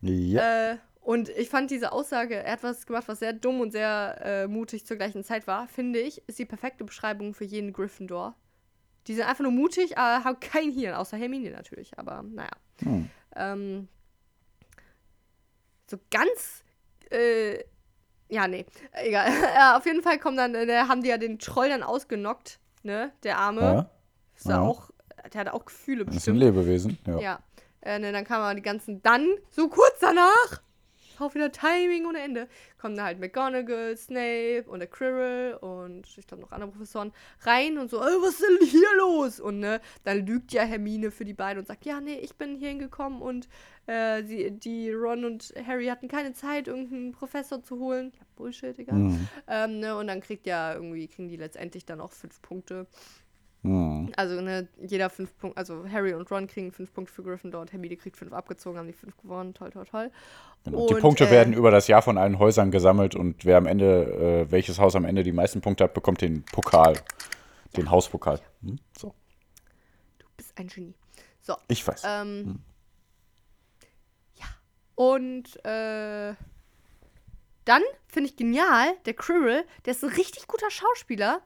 [0.00, 0.72] Ja.
[0.72, 4.18] Äh, und ich fand diese Aussage, er hat was gemacht, was sehr dumm und sehr
[4.22, 8.34] äh, mutig zur gleichen Zeit war, finde ich, ist die perfekte Beschreibung für jeden Gryffindor.
[9.06, 11.98] Die sind einfach nur mutig, aber haben kein Hirn, außer Hermine natürlich.
[11.98, 12.50] Aber naja.
[12.82, 13.10] Hm.
[13.36, 13.88] Ähm,
[15.90, 16.64] so ganz,
[17.10, 17.58] äh,
[18.30, 19.28] ja, nee, egal.
[19.54, 23.12] ja, auf jeden Fall kommen dann, äh, haben die ja den Troll dann ausgenockt, ne,
[23.22, 23.60] der Arme.
[23.60, 23.90] ja.
[24.36, 24.60] Ist Ja.
[24.62, 24.90] auch,
[25.32, 26.56] der hat auch Gefühle Das ist ein bestimmt.
[26.56, 26.98] Lebewesen.
[27.06, 27.18] Ja.
[27.18, 27.38] Ja.
[27.82, 30.62] Äh, ne, dann kamen die ganzen, dann, so kurz danach,
[31.20, 32.48] auch wieder Timing ohne Ende,
[32.78, 37.78] kommen da halt McGonagall, Snape und der Quirrell und ich glaube noch andere Professoren rein
[37.78, 39.40] und so, äh, was ist denn hier los?
[39.40, 42.56] Und ne, dann lügt ja Hermine für die beiden und sagt, ja, nee, ich bin
[42.56, 43.48] hier hingekommen und
[43.86, 48.12] äh, sie, die Ron und Harry hatten keine Zeit, irgendeinen Professor zu holen.
[48.18, 48.96] Ja, Bullshit, egal.
[48.96, 49.28] Mhm.
[49.46, 52.86] Ähm, ne, und dann kriegt ja irgendwie, kriegen die letztendlich dann auch fünf Punkte.
[53.64, 54.12] Mhm.
[54.16, 57.72] Also, ne, jeder fünf Punkte, also Harry und Ron kriegen fünf Punkte für Gryffindor und
[57.72, 59.54] Hermine kriegt fünf abgezogen, haben die fünf gewonnen.
[59.54, 60.10] Toll, toll, toll.
[60.64, 60.86] Genau.
[60.86, 63.66] Die Und, Punkte äh, werden über das Jahr von allen Häusern gesammelt und wer am
[63.66, 66.94] Ende, äh, welches Haus am Ende die meisten Punkte hat, bekommt den Pokal.
[67.76, 68.38] Den Hauspokal.
[68.62, 68.78] Hm?
[68.98, 69.14] So.
[70.18, 70.94] Du bist ein Genie.
[71.40, 72.02] So, Ich weiß.
[72.06, 72.60] ähm.
[74.38, 74.44] Ja.
[74.94, 76.34] Und, äh.
[77.64, 81.40] Dann finde ich genial, der Quirrell, der ist ein richtig guter Schauspieler.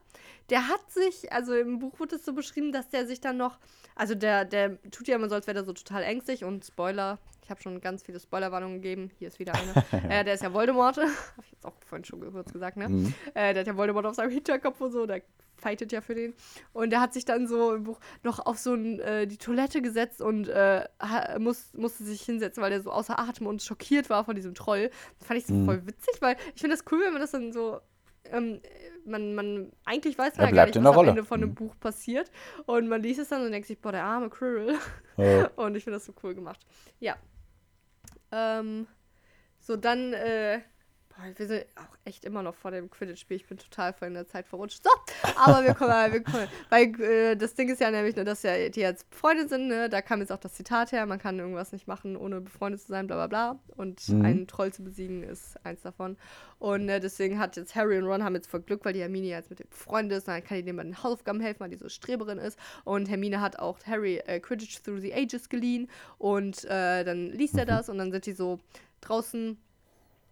[0.49, 3.59] Der hat sich, also im Buch wird es so beschrieben, dass der sich dann noch,
[3.95, 7.19] also der, der tut ja immer so, als wäre der so total ängstlich und Spoiler,
[7.43, 9.73] ich habe schon ganz viele Spoilerwarnungen gegeben, hier ist wieder eine.
[10.09, 11.09] äh, der ist ja Voldemort, habe
[11.43, 12.89] ich jetzt auch vorhin schon kurz gesagt, ne?
[12.89, 13.13] Mhm.
[13.33, 15.21] Äh, der hat ja Voldemort auf seinem Hinterkopf und so, der
[15.59, 16.33] fightet ja für den.
[16.73, 19.81] Und der hat sich dann so im Buch noch auf so ein, äh, die Toilette
[19.81, 20.87] gesetzt und äh,
[21.39, 24.89] muss, musste sich hinsetzen, weil der so außer Atem und schockiert war von diesem Troll.
[25.19, 25.65] Das fand ich so Mhm.
[25.65, 27.79] voll witzig, weil ich finde das cool, wenn man das dann so.
[28.25, 28.61] Ähm,
[29.05, 31.09] man, man, eigentlich weiß man Er ja gar nicht, was der am Rolle.
[31.11, 31.55] Ende von einem Mhm.
[31.55, 32.29] Buch passiert.
[32.65, 34.75] Und man liest es dann und denkt sich, boah, der arme Quirrell.
[35.17, 36.59] Äh, Und ich finde das so cool gemacht.
[36.99, 37.15] Ja.
[38.31, 38.87] Ähm,
[39.59, 40.59] so, dann, äh,
[41.35, 43.37] Wir sind auch echt immer noch vor dem Quidditch-Spiel.
[43.37, 44.83] Ich bin total vor in der Zeit verrutscht.
[44.83, 44.89] So,
[45.35, 46.47] aber wir kommen, wir kommen.
[46.69, 49.67] Weil äh, das Ding ist ja nämlich, ne, dass ja die jetzt befreundet sind.
[49.67, 49.89] Ne?
[49.89, 52.87] Da kam jetzt auch das Zitat her: man kann irgendwas nicht machen, ohne befreundet zu
[52.87, 53.59] sein, bla bla bla.
[53.75, 54.25] Und mhm.
[54.25, 56.17] einen Troll zu besiegen ist eins davon.
[56.59, 59.27] Und äh, deswegen hat jetzt Harry und Ron haben jetzt voll Glück, weil die Hermine
[59.27, 60.27] jetzt mit dem befreundet ist.
[60.27, 62.59] Und dann kann die dem bei den Hausaufgaben helfen, weil die so Streberin ist.
[62.83, 65.89] Und Hermine hat auch Harry äh, Quidditch Through the Ages geliehen.
[66.17, 67.69] Und äh, dann liest er mhm.
[67.69, 68.59] das und dann sind die so
[69.01, 69.57] draußen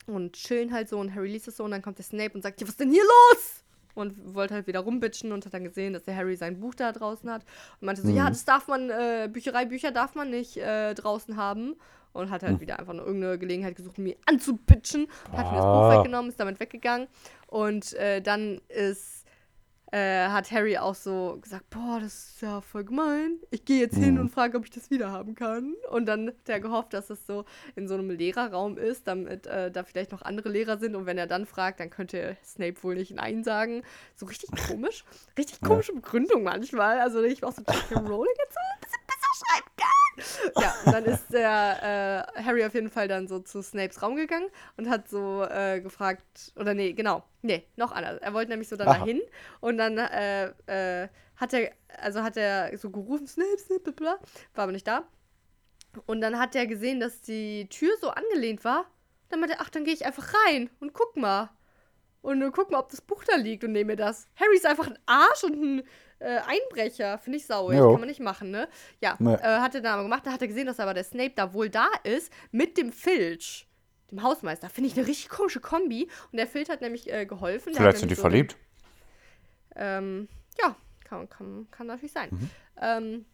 [0.08, 2.42] und chillen halt so und Harry liest es so und dann kommt der Snape und
[2.42, 3.64] sagt, ja, was ist denn hier los?
[3.94, 6.92] Und wollte halt wieder rumbitchen und hat dann gesehen, dass der Harry sein Buch da
[6.92, 7.44] draußen hat.
[7.82, 8.16] Und meinte so, mhm.
[8.16, 11.76] ja, das darf man, äh, Büchereibücher darf man nicht äh, draußen haben.
[12.14, 12.62] Und hat halt mhm.
[12.62, 15.08] wieder einfach nur irgendeine Gelegenheit gesucht, mir anzubitchen.
[15.32, 15.38] Ah.
[15.38, 15.98] Hat mir das Buch ah.
[15.98, 17.08] weggenommen, ist damit weggegangen.
[17.48, 19.17] Und äh, dann ist
[19.92, 23.40] äh, hat Harry auch so gesagt, boah, das ist ja voll gemein.
[23.52, 24.04] Ich gehe jetzt mhm.
[24.04, 25.76] hin und frage, ob ich das wieder haben kann.
[25.92, 29.72] Und dann hat er gehofft, dass es so in so einem Lehrerraum ist, damit äh,
[29.72, 30.96] da vielleicht noch andere Lehrer sind.
[30.96, 33.84] Und wenn er dann fragt, dann könnte Snape wohl nicht Nein sagen.
[34.16, 35.06] So richtig komisch.
[35.38, 37.00] Richtig komische Begründung manchmal.
[37.00, 39.97] Also ich war auch so, Rowling jetzt so ein bisschen besser schreiben kann
[40.60, 44.16] ja, und dann ist der äh, Harry auf jeden Fall dann so zu Snapes Raum
[44.16, 48.20] gegangen und hat so äh, gefragt, oder nee, genau, nee, noch anders.
[48.22, 49.22] Er wollte nämlich so dann dahin
[49.60, 50.48] und dann äh,
[51.04, 54.18] äh, hat er, also hat er so gerufen, Snape, Snape, bla,
[54.56, 55.08] war aber nicht da.
[56.06, 58.86] Und dann hat er gesehen, dass die Tür so angelehnt war.
[59.30, 61.50] Dann meinte er, ach, dann gehe ich einfach rein und guck mal.
[62.22, 64.28] Und guck mal, ob das Buch da liegt und nehme mir das.
[64.36, 65.84] Harry ist einfach ein Arsch und ein
[66.20, 67.18] äh, Einbrecher.
[67.18, 67.72] Finde ich sauer.
[67.72, 68.68] Kann man nicht machen, ne?
[69.02, 69.34] Ja, nee.
[69.34, 70.26] äh, hat er dann aber gemacht.
[70.26, 73.68] Da hat er gesehen, dass aber der Snape da wohl da ist mit dem Filch,
[74.12, 74.70] dem Hausmeister.
[74.70, 76.10] Finde ich eine richtig komische Kombi.
[76.32, 77.74] Und der Filch hat nämlich äh, geholfen.
[77.74, 78.58] Vielleicht sind die so verliebt.
[79.76, 80.28] Ähm,
[80.60, 82.30] ja, kann, kann, kann natürlich sein.
[82.32, 82.50] Mhm.
[82.82, 83.26] Ähm,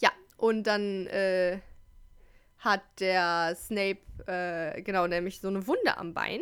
[0.00, 1.58] ja, und dann äh,
[2.58, 6.40] hat der Snape, äh, genau, nämlich so eine Wunde am Bein.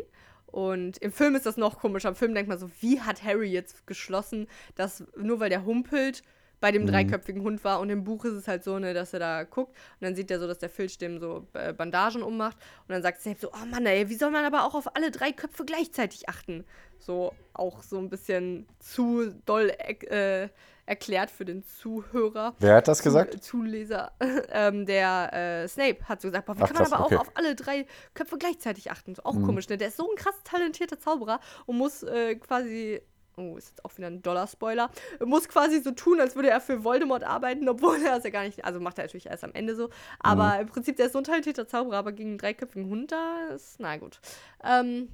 [0.53, 2.11] Und im Film ist das noch komischer.
[2.11, 4.46] Im Film denkt man so, wie hat Harry jetzt geschlossen,
[4.76, 6.22] dass nur weil der humpelt
[6.62, 6.86] bei dem mhm.
[6.86, 9.72] dreiköpfigen Hund war und im Buch ist es halt so, ne, dass er da guckt
[10.00, 12.56] und dann sieht er so, dass der Filch dem so äh, Bandagen ummacht
[12.86, 15.10] und dann sagt Snape so, oh Mann, ey, wie soll man aber auch auf alle
[15.10, 16.64] drei Köpfe gleichzeitig achten?
[17.00, 20.48] So auch so ein bisschen zu doll äh,
[20.86, 22.54] erklärt für den Zuhörer.
[22.60, 23.42] Wer hat das gesagt?
[23.42, 24.12] Zuleser.
[24.52, 27.16] ähm, der äh, Snape hat so gesagt, boah, wie Ach, kann man krass, aber okay.
[27.16, 29.16] auch auf alle drei Köpfe gleichzeitig achten?
[29.16, 29.46] So, auch mhm.
[29.46, 29.78] komisch, ne?
[29.78, 33.02] Der ist so ein krass talentierter Zauberer und muss äh, quasi
[33.36, 34.90] oh, ist jetzt auch wieder ein Dollar-Spoiler,
[35.24, 38.44] muss quasi so tun, als würde er für Voldemort arbeiten, obwohl er es ja gar
[38.44, 40.60] nicht, also macht er natürlich erst am Ende so, aber mhm.
[40.62, 43.78] im Prinzip, der ist so ein talentierter Zauberer, aber gegen einen dreiköpfigen Hund da ist,
[43.78, 44.20] na gut.
[44.64, 45.08] Ähm,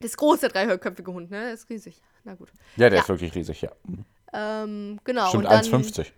[0.00, 2.52] das große dreiköpfige Hund, ne, ist riesig, na gut.
[2.76, 3.02] Ja, der ja.
[3.02, 3.72] ist wirklich riesig, ja.
[3.84, 4.04] Mhm.
[4.32, 5.28] Ähm, genau.
[5.28, 6.12] Stimmt 1,50.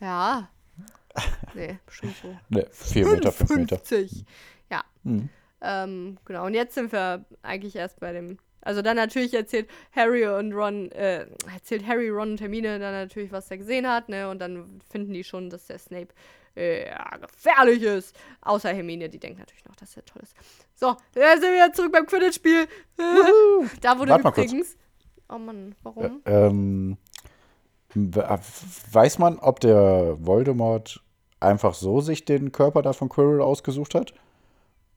[0.00, 0.48] Ja.
[1.54, 2.34] Nee, bestimmt so.
[2.48, 3.80] Nee, 4 Meter, 5 Meter.
[4.70, 4.82] Ja.
[5.02, 5.28] Mhm.
[5.60, 6.46] Ähm, genau.
[6.46, 8.38] Und jetzt sind wir eigentlich erst bei dem.
[8.62, 13.32] Also dann natürlich erzählt Harry und Ron, äh, erzählt Harry, Ron und Hermine dann natürlich,
[13.32, 14.28] was er gesehen hat, ne?
[14.28, 16.08] Und dann finden die schon, dass der Snape
[16.56, 18.16] äh, ja, gefährlich ist.
[18.40, 20.34] Außer Hermine, die denkt natürlich noch, dass er toll ist.
[20.74, 22.66] So, jetzt sind wir wieder zurück beim Quidditch-Spiel.
[23.80, 24.76] da wurde Warte übrigens.
[25.28, 26.20] Oh Mann, warum?
[26.24, 26.96] Äh, ähm,
[27.94, 31.02] Weiß man, ob der Voldemort
[31.40, 34.14] einfach so sich den Körper da von Quirrell ausgesucht hat?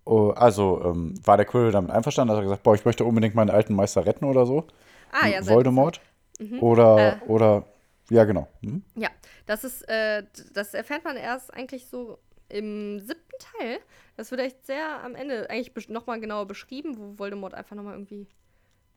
[0.06, 2.32] Oh, also ähm, war der Quirrell damit einverstanden?
[2.32, 4.66] Hat er gesagt, boah, ich möchte unbedingt meinen alten Meister retten oder so?
[5.12, 5.46] Ah, ja.
[5.46, 6.00] Voldemort?
[6.40, 6.62] Mhm.
[6.62, 7.26] Oder, äh.
[7.26, 7.66] oder,
[8.10, 8.48] ja, genau.
[8.62, 8.84] Mhm.
[8.96, 9.10] Ja,
[9.48, 13.80] das ist, äh, das erfährt man erst eigentlich so im siebten Teil.
[14.16, 18.28] Das wird echt sehr am Ende eigentlich nochmal genauer beschrieben, wo Voldemort einfach nochmal irgendwie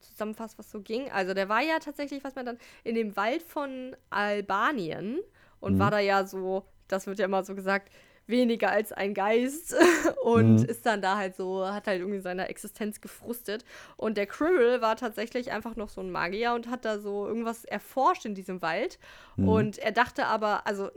[0.00, 1.10] zusammenfasst, was so ging.
[1.10, 5.20] Also der war ja tatsächlich, was man dann in dem Wald von Albanien
[5.60, 5.78] und mhm.
[5.78, 7.90] war da ja so, das wird ja immer so gesagt,
[8.28, 9.74] weniger als ein Geist
[10.22, 10.64] und mhm.
[10.64, 13.64] ist dann da halt so, hat halt irgendwie seine Existenz gefrustet.
[13.96, 17.64] Und der Quirrell war tatsächlich einfach noch so ein Magier und hat da so irgendwas
[17.64, 18.98] erforscht in diesem Wald.
[19.36, 19.48] Mhm.
[19.48, 20.90] Und er dachte aber, also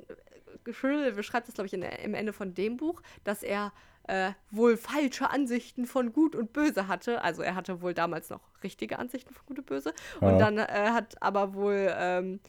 [0.63, 3.71] Quirrell beschreibt das, glaube ich, in, im Ende von dem Buch, dass er
[4.07, 7.21] äh, wohl falsche Ansichten von Gut und Böse hatte.
[7.23, 9.93] Also er hatte wohl damals noch richtige Ansichten von Gut und Böse.
[10.19, 10.27] Ja.
[10.27, 12.39] Und dann äh, hat aber wohl ähm,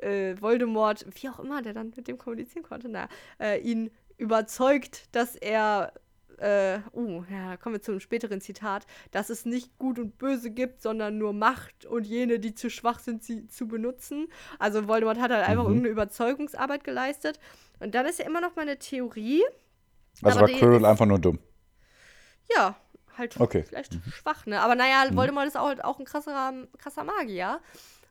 [0.00, 3.90] äh, Voldemort, wie auch immer der dann mit dem kommunizieren konnte, naja, äh, ihn
[4.20, 5.92] überzeugt, dass er
[6.38, 10.50] äh, uh, ja, kommen wir zu einem späteren Zitat, dass es nicht Gut und Böse
[10.50, 14.28] gibt, sondern nur Macht und jene, die zu schwach sind, sie zu benutzen.
[14.58, 15.70] Also Voldemort hat halt einfach mhm.
[15.70, 17.38] irgendeine Überzeugungsarbeit geleistet.
[17.78, 19.42] Und dann ist ja immer noch meine Theorie,
[20.22, 21.38] also war Quirrell einfach nur dumm.
[22.54, 22.76] Ja,
[23.16, 23.62] halt okay.
[23.62, 24.10] vielleicht mhm.
[24.10, 24.60] schwach, ne?
[24.60, 25.16] Aber naja, mhm.
[25.16, 27.60] Voldemort ist auch, auch ein krasser, krasser Magier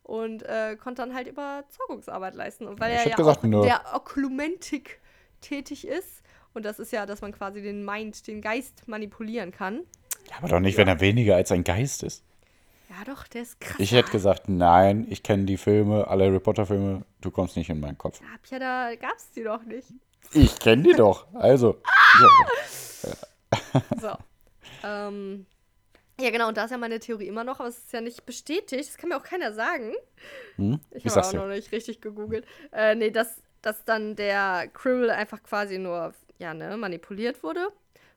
[0.04, 2.68] und äh, konnte dann halt Überzeugungsarbeit leisten.
[2.68, 4.99] Und weil ich er ja gesagt, der Oklumentik
[5.42, 6.24] tätig ist,
[6.54, 9.84] und das ist ja, dass man quasi den Mind, den Geist manipulieren kann.
[10.30, 12.24] Ja, aber doch nicht, wenn er weniger als ein Geist ist.
[12.90, 13.80] Ja, doch, der ist krass.
[13.80, 17.80] Ich hätte gesagt, nein, ich kenne die Filme, alle Harry Potter-Filme, du kommst nicht in
[17.80, 18.20] meinen Kopf.
[18.34, 19.88] Hab ja, da gab's die doch nicht.
[20.34, 21.28] Ich kenne die doch.
[21.34, 21.82] Also.
[23.02, 23.82] Ja.
[24.00, 24.18] So.
[24.84, 25.46] ähm,
[26.20, 28.26] ja, genau, und da ist ja meine Theorie immer noch, aber es ist ja nicht
[28.26, 28.90] bestätigt.
[28.90, 29.94] Das kann mir auch keiner sagen.
[30.58, 30.80] Hm?
[30.92, 32.46] Ich habe auch noch nicht richtig gegoogelt.
[32.74, 37.68] Äh, nee, dass, dass dann der Quirrell einfach quasi nur, ja, ne, manipuliert wurde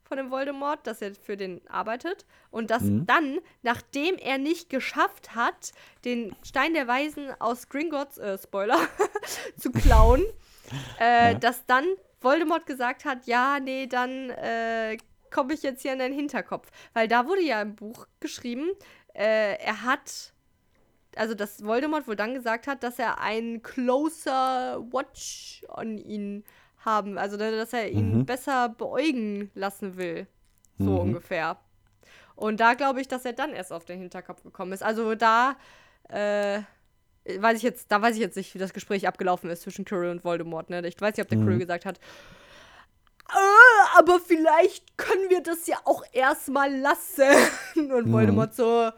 [0.05, 2.26] von dem Voldemort, dass er für den arbeitet.
[2.51, 3.07] Und dass Mhm.
[3.07, 5.72] dann, nachdem er nicht geschafft hat,
[6.05, 8.78] den Stein der Weisen aus Gringotts, äh, Spoiler,
[9.57, 10.22] zu klauen,
[11.01, 11.38] äh, Ja.
[11.38, 11.86] dass dann
[12.20, 14.97] Voldemort gesagt hat, ja, nee, dann äh,
[15.32, 16.68] komme ich jetzt hier in deinen Hinterkopf.
[16.93, 18.68] Weil da wurde ja im Buch geschrieben,
[19.14, 20.32] äh, er hat
[21.16, 26.44] also dass Voldemort wohl dann gesagt hat, dass er einen closer Watch on ihn
[26.84, 28.26] haben, also da- dass er ihn Mhm.
[28.26, 30.26] besser beäugen lassen will,
[30.78, 30.98] so Mhm.
[31.00, 31.56] ungefähr.
[32.34, 34.82] Und da glaube ich, dass er dann erst auf den Hinterkopf gekommen ist.
[34.82, 35.56] Also da
[36.08, 36.62] äh,
[37.38, 40.10] weiß ich jetzt, da weiß ich jetzt nicht, wie das Gespräch abgelaufen ist zwischen Quirrell
[40.10, 40.68] und Voldemort.
[40.70, 40.84] Ne?
[40.86, 41.44] Ich weiß nicht, ob der Mhm.
[41.44, 42.00] Quirrell gesagt hat,
[43.30, 47.28] "Äh, aber vielleicht können wir das ja auch erstmal lassen.
[47.76, 48.12] Und Mhm.
[48.12, 48.90] Voldemort so,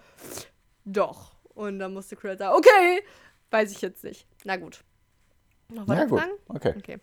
[0.86, 1.33] doch.
[1.54, 3.02] Und dann musste Quirrell sagen, okay,
[3.50, 4.26] weiß ich jetzt nicht.
[4.44, 4.82] Na gut.
[5.68, 6.20] Noch weiter gut.
[6.20, 6.32] fragen?
[6.48, 6.74] Okay.
[6.76, 6.98] Okay.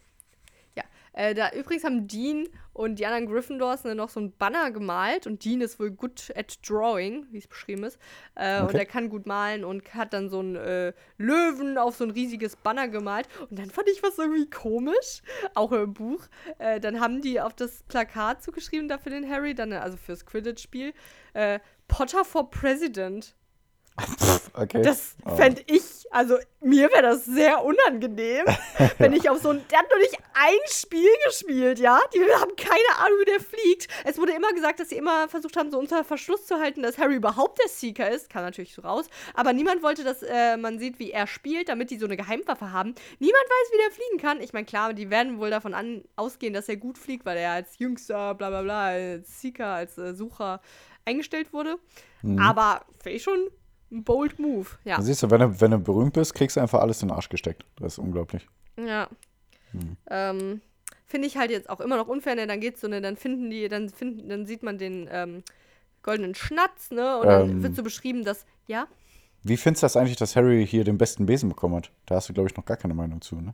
[0.76, 0.84] Ja,
[1.14, 5.28] äh, da übrigens haben Dean und die anderen Gryffindors ne, noch so ein Banner gemalt
[5.28, 8.00] und Dean ist wohl good at drawing, wie es beschrieben ist.
[8.36, 8.78] Äh, Und Okay.
[8.78, 12.56] er kann gut malen und hat dann so einen äh, Löwen auf so ein riesiges
[12.56, 13.28] Banner gemalt.
[13.50, 15.22] Und dann fand ich was irgendwie komisch,
[15.56, 16.24] auch im Buch.
[16.60, 20.26] Äh, dann haben die auf das Plakat zugeschrieben da für den Harry, dann also fürs
[20.26, 20.94] Quidditch-Spiel,
[21.34, 23.36] äh, Potter for President.
[24.54, 24.82] Okay.
[24.82, 25.36] Das Oh.
[25.36, 28.46] fände ich, also mir wäre das sehr unangenehm,
[28.98, 29.62] wenn ich auf so ein.
[29.70, 32.00] Der hat nur nicht ein Spiel gespielt, ja?
[32.14, 33.88] Die haben keine Ahnung, wie der fliegt.
[34.04, 36.98] Es wurde immer gesagt, dass sie immer versucht haben, so unter Verschluss zu halten, dass
[36.98, 38.30] Harry überhaupt der Seeker ist.
[38.30, 39.06] Kam natürlich so raus.
[39.36, 42.72] Aber niemand wollte, dass äh, man sieht, wie er spielt, damit die so eine Geheimwaffe
[42.72, 42.96] haben.
[43.20, 44.42] Niemand weiß, wie der fliegen kann.
[44.42, 47.52] Ich meine, klar, die werden wohl davon an, ausgehen, dass er gut fliegt, weil er
[47.52, 50.62] als jüngster, bla bla bla, als Seeker, als äh, Sucher
[51.06, 51.78] eingestellt wurde.
[52.24, 52.40] Mhm.
[52.40, 53.50] Aber wäre schon
[53.92, 54.98] ein bold Move, ja.
[54.98, 57.16] Da siehst du, wenn du, wenn du berühmt bist, kriegst du einfach alles in den
[57.16, 57.66] Arsch gesteckt.
[57.78, 58.48] Das ist unglaublich.
[58.78, 59.10] Ja.
[59.72, 59.98] Hm.
[60.10, 60.62] Ähm,
[61.06, 62.48] Finde ich halt jetzt auch immer noch unfair, ne?
[62.48, 65.44] Dann geht's so, ne, dann finden die, dann finden, dann sieht man den ähm,
[66.04, 67.18] goldenen Schnatz, ne?
[67.20, 67.64] Und dann Ähm.
[67.64, 68.88] wird so beschrieben, dass, ja,
[69.44, 71.92] Wie findest du das eigentlich, dass Harry hier den besten Besen bekommen hat?
[72.06, 73.54] Da hast du, glaube ich, noch gar keine Meinung zu, ne?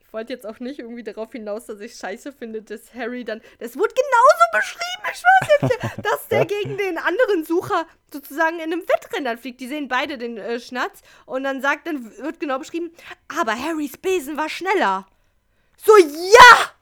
[0.00, 3.42] ich wollte jetzt auch nicht irgendwie darauf hinaus, dass ich scheiße finde, dass Harry dann.
[3.58, 8.72] Das wurde genauso beschrieben, ich weiß nicht, dass der gegen den anderen Sucher sozusagen in
[8.72, 9.60] einem Wettrennen fliegt.
[9.60, 12.90] Die sehen beide den äh, Schnatz und dann sagt, dann wird genau beschrieben,
[13.40, 15.06] aber Harrys Besen war schneller.
[15.76, 16.72] So, ja!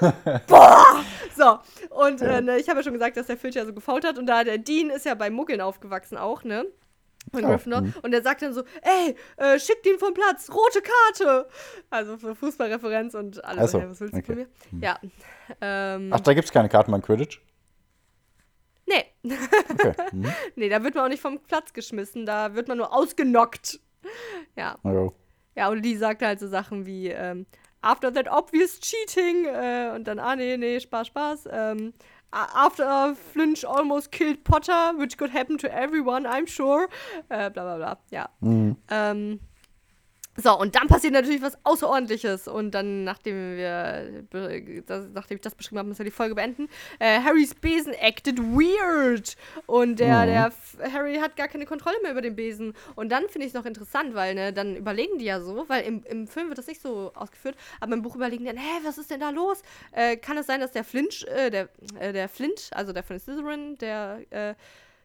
[0.46, 1.04] Boah!
[1.36, 1.58] So,
[1.90, 4.18] und äh, ne, ich habe ja schon gesagt, dass der Filch ja so gefault hat.
[4.18, 6.66] Und da der Dean ist ja bei Muggeln aufgewachsen auch, ne?
[7.32, 7.84] Von Oh, Gryffindor.
[8.02, 11.48] Und der sagt dann so, ey, äh, schickt ihn vom Platz, rote Karte.
[11.90, 13.64] Also für Fußballreferenz und alles.
[13.64, 14.26] Ach so, Hey, was willst du okay.
[14.26, 14.48] von mir?
[14.80, 14.98] Ja.
[15.60, 17.40] Ähm, Ach, da gibt es keine Karten beim Quidditch?
[18.86, 19.04] nee.
[19.68, 19.94] Okay.
[20.12, 20.32] Mhm.
[20.56, 23.80] nee, da wird man auch nicht vom Platz geschmissen, da wird man nur ausgenockt.
[24.56, 24.78] Ja.
[24.84, 25.12] Jo.
[25.56, 27.46] Ja, und die sagt halt so Sachen wie, ähm,
[27.80, 31.94] after that obvious cheating, äh, und dann, ah, nee, nee, Spaß, Spaß, ähm,
[32.30, 36.88] after Flinch almost killed Potter, which could happen to everyone, I'm sure,
[37.28, 38.28] äh, bla, bla, bla, ja.
[38.40, 38.76] Mhm.
[38.90, 39.40] Ähm,
[40.36, 42.48] so, und dann passiert natürlich was Außerordentliches.
[42.48, 44.24] Und dann, nachdem wir,
[44.86, 46.68] das, nachdem ich das beschrieben habe, müssen wir die Folge beenden.
[46.98, 49.36] Äh, Harrys Besen acted weird.
[49.66, 50.52] Und der, Mhm.
[50.78, 52.74] der Harry hat gar keine Kontrolle mehr über den Besen.
[52.94, 55.84] Und dann finde ich es noch interessant, weil, ne, dann überlegen die ja so, weil
[55.84, 58.80] im, im Film wird das nicht so ausgeführt, aber im Buch überlegen die dann, hä,
[58.84, 59.62] was ist denn da los?
[59.92, 61.68] Äh, kann es sein, dass der Flinch, äh, der,
[61.98, 64.54] äh, der Flint, also der von Slytherin, der, äh,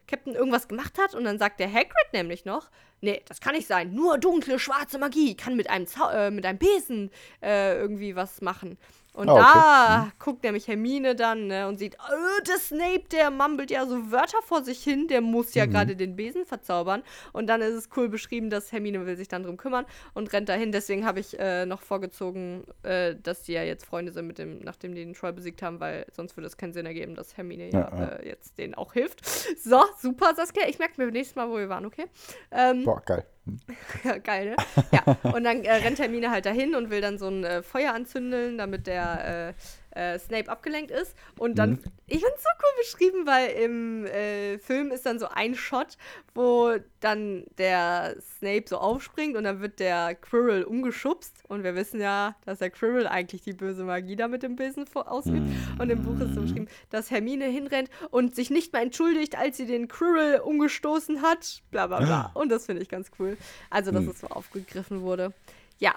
[0.06, 3.66] Captain irgendwas gemacht hat und dann sagt der Hagrid nämlich noch, nee, das kann nicht
[3.66, 3.92] sein.
[3.92, 7.10] Nur dunkle, schwarze Magie kann mit einem, Zau äh, mit einem Besen
[7.42, 8.78] äh, irgendwie was machen.
[9.14, 9.40] Und Ah, okay.
[9.52, 14.10] da guckt nämlich Hermine dann ne, und sieht, äh, der Snape, der mumbelt ja so
[14.10, 17.02] Wörter vor sich hin, der muss ja gerade den Besen verzaubern.
[17.32, 19.84] Und dann ist es cool beschrieben, dass Hermine will sich dann drum kümmern
[20.14, 20.72] und rennt dahin.
[20.72, 24.60] Deswegen habe ich äh, noch vorgezogen, äh, dass die ja jetzt Freunde sind mit dem,
[24.60, 27.68] nachdem die den Troll besiegt haben, weil sonst würde es keinen Sinn ergeben, dass Hermine
[27.70, 28.04] Ja, ja.
[28.16, 29.22] Äh, jetzt denen auch hilft.
[29.62, 30.66] So, super, Saskia.
[30.68, 32.06] Ich merke mir nächstes Mal, wo wir waren, okay?
[32.50, 33.26] Ähm, Boah, geil.
[34.04, 34.56] ja, geil, ne?
[34.92, 37.92] Ja, und dann äh, rennt Hermine halt dahin und will dann so ein äh, Feuer
[37.92, 39.54] anzündeln, damit der,
[39.94, 41.14] äh, Snape abgelenkt ist.
[41.38, 41.80] Und dann, mhm.
[42.06, 45.96] ich finde es so cool beschrieben, weil im äh, Film ist dann so ein Shot,
[46.34, 51.42] wo dann der Snape so aufspringt und dann wird der Quirrell umgeschubst.
[51.48, 54.86] Und wir wissen ja, dass der Quirrell eigentlich die böse Magie da mit dem Besen
[54.94, 55.40] ausübt.
[55.40, 55.78] Mhm.
[55.78, 59.56] Und im Buch ist so beschrieben, dass Hermine hinrennt und sich nicht mehr entschuldigt, als
[59.56, 61.62] sie den Quirrell umgestoßen hat.
[61.70, 62.30] Bla bla bla.
[62.34, 63.36] Und das finde ich ganz cool.
[63.70, 64.10] Also, dass mhm.
[64.10, 65.32] es so aufgegriffen wurde.
[65.78, 65.94] Ja.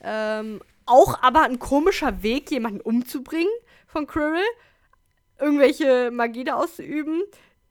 [0.00, 3.52] Ähm, auch aber ein komischer Weg, jemanden umzubringen
[3.86, 4.42] von Quirrell,
[5.38, 7.22] irgendwelche Magie da auszuüben,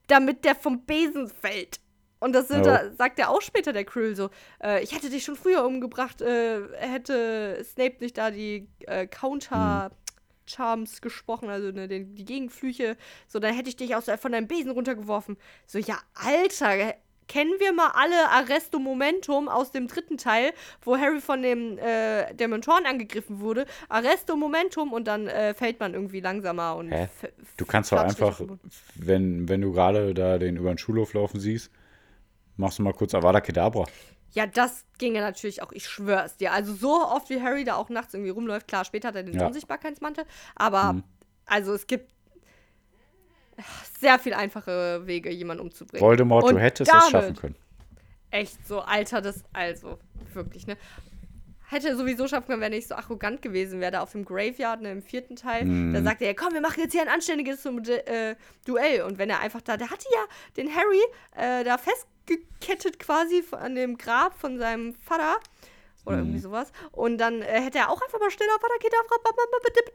[0.08, 1.80] damit der vom Besen fällt.
[2.20, 4.30] Und das sind, da, sagt er auch später, der Krill, so,
[4.64, 11.02] äh, ich hätte dich schon früher umgebracht, äh, hätte Snape nicht da die äh, Counter-Charms
[11.02, 12.98] gesprochen, also ne, die, die Gegenflüche,
[13.28, 15.38] so, dann hätte ich dich aus, von deinem Besen runtergeworfen.
[15.68, 16.96] So, ja, Alter,
[17.28, 22.34] kennen wir mal alle Arresto Momentum aus dem dritten Teil, wo Harry von dem äh,
[22.34, 23.66] Dementoren angegriffen wurde.
[23.90, 26.92] Arresto Momentum und dann äh, fällt man irgendwie langsamer und.
[26.92, 27.08] Hä?
[27.58, 28.42] Du kannst doch einfach,
[28.96, 31.72] wenn, wenn du gerade da den über den Schulhof laufen siehst,
[32.58, 33.86] machst du mal kurz Avada Kedavra.
[34.32, 36.52] Ja, das ginge natürlich auch, ich schwör's dir.
[36.52, 39.40] Also so oft wie Harry da auch nachts irgendwie rumläuft, klar, später hat er den
[39.40, 39.48] ja.
[39.48, 41.04] Unsichtbarkeitsmantel, aber hm.
[41.46, 42.15] also es gibt
[44.00, 46.06] sehr viel einfache Wege, jemanden umzubringen.
[46.06, 47.56] Voldemort, Und du hättest es schaffen können.
[48.32, 50.00] Echt so, Alter, das, also,
[50.34, 50.78] wirklich, ne?
[51.68, 54.92] Hätte sowieso schaffen können, wenn ich so arrogant gewesen wäre, da auf dem Graveyard, ne,
[54.92, 55.66] im vierten Teil.
[55.66, 55.94] Mm.
[55.94, 58.36] Da sagte er, komm, wir machen jetzt hier ein anständiges äh,
[58.68, 59.02] Duell.
[59.02, 60.20] Und wenn er einfach da, der hatte ja
[60.58, 61.02] den Harry
[61.36, 65.38] äh, da festgekettet quasi an dem Grab von seinem Vater.
[66.06, 66.44] Oder irgendwie mhm.
[66.44, 66.72] sowas.
[66.92, 69.16] Und dann äh, hätte er auch einfach mal schnell auf Kedavra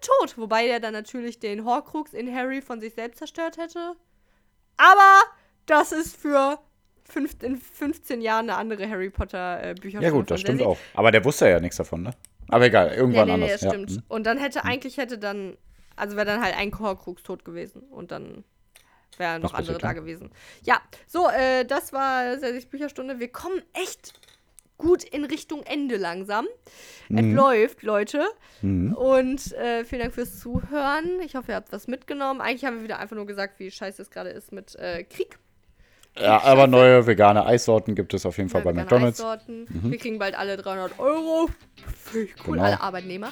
[0.00, 0.38] tot.
[0.38, 3.94] Wobei er dann natürlich den Horcrux in Harry von sich selbst zerstört hätte.
[4.76, 5.22] Aber
[5.66, 6.58] das ist für
[7.04, 10.00] fünf, in 15 Jahren eine andere Harry Potter äh, Bücher.
[10.00, 10.78] Ja gut, das stimmt auch.
[10.94, 12.14] Aber der wusste ja nichts davon, ne?
[12.48, 13.62] Aber egal, irgendwann nee, nee, anders.
[13.62, 13.90] Nee, das stimmt.
[13.90, 14.02] Ja.
[14.08, 15.56] Und dann hätte, eigentlich hätte dann,
[15.96, 17.82] also wäre dann halt ein Horcrux tot gewesen.
[17.82, 18.44] Und dann
[19.18, 20.30] wären noch andere da gewesen.
[20.62, 23.20] Ja, so, äh, das war 60 Bücherstunde.
[23.20, 24.14] Wir kommen echt
[24.80, 26.46] gut in Richtung Ende langsam.
[27.08, 27.18] Mhm.
[27.18, 28.24] Es läuft, Leute.
[28.62, 28.94] Mhm.
[28.94, 31.20] Und äh, vielen Dank fürs Zuhören.
[31.24, 32.40] Ich hoffe, ihr habt was mitgenommen.
[32.40, 35.38] Eigentlich haben wir wieder einfach nur gesagt, wie scheiße es gerade ist mit äh, Krieg.
[36.18, 39.22] Ja, aber neue vegane Eissorten gibt es auf jeden Fall bei McDonalds.
[39.46, 39.66] Mhm.
[39.68, 41.48] Wir kriegen bald alle 300 Euro.
[42.12, 42.62] Cool, genau.
[42.64, 43.30] alle Arbeitnehmer.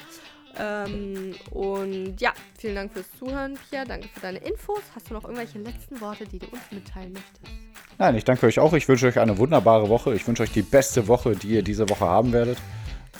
[0.57, 3.85] Ähm, und ja, vielen Dank fürs Zuhören, Pia.
[3.85, 4.81] Danke für deine Infos.
[4.95, 7.41] Hast du noch irgendwelche letzten Worte, die du uns mitteilen möchtest?
[7.97, 8.73] Nein, ich danke euch auch.
[8.73, 10.13] Ich wünsche euch eine wunderbare Woche.
[10.15, 12.57] Ich wünsche euch die beste Woche, die ihr diese Woche haben werdet.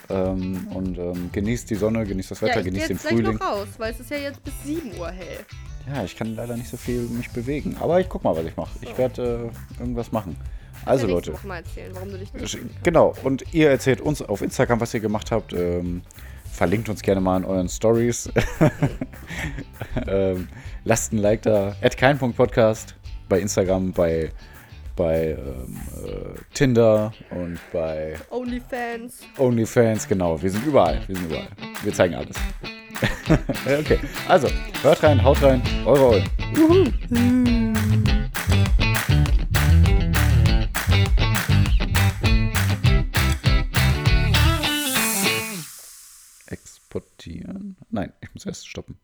[0.10, 3.34] Ähm, und ähm, genießt die Sonne, genießt das Wetter, ja, genießt den Frühling.
[3.34, 5.46] Ich noch raus, weil es ist ja jetzt bis 7 Uhr hell.
[5.94, 7.78] Ja, ich kann leider nicht so viel mich bewegen.
[7.80, 8.72] Aber ich guck mal, was ich mache.
[8.82, 10.36] Ich werde äh, irgendwas machen.
[10.86, 11.34] Also Leute.
[11.46, 13.14] Mal erzählen, warum du dich nicht genau.
[13.24, 15.54] Und ihr erzählt uns auf Instagram, was ihr gemacht habt.
[15.54, 16.02] Ähm,
[16.60, 18.30] verlinkt uns gerne mal in euren Stories.
[20.07, 20.49] ähm,
[20.84, 21.74] lasst ein Like da.
[21.82, 22.95] At kein.podcast
[23.30, 24.30] bei Instagram, bei,
[24.97, 29.22] bei ähm, äh, Tinder und bei OnlyFans.
[29.38, 30.41] OnlyFans, genau.
[30.41, 30.99] Wir sind überall.
[31.07, 31.47] Wir sind überall.
[31.82, 32.36] Wir zeigen alles.
[33.80, 34.49] okay, also,
[34.82, 36.30] hört rein, haut rein, eure Eulen.
[36.53, 37.69] Juhu.
[47.30, 47.78] Exportieren.
[47.90, 48.98] Nein, ich muss erst stoppen.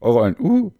[0.00, 0.36] Eure Eulen.
[0.38, 0.72] Uh.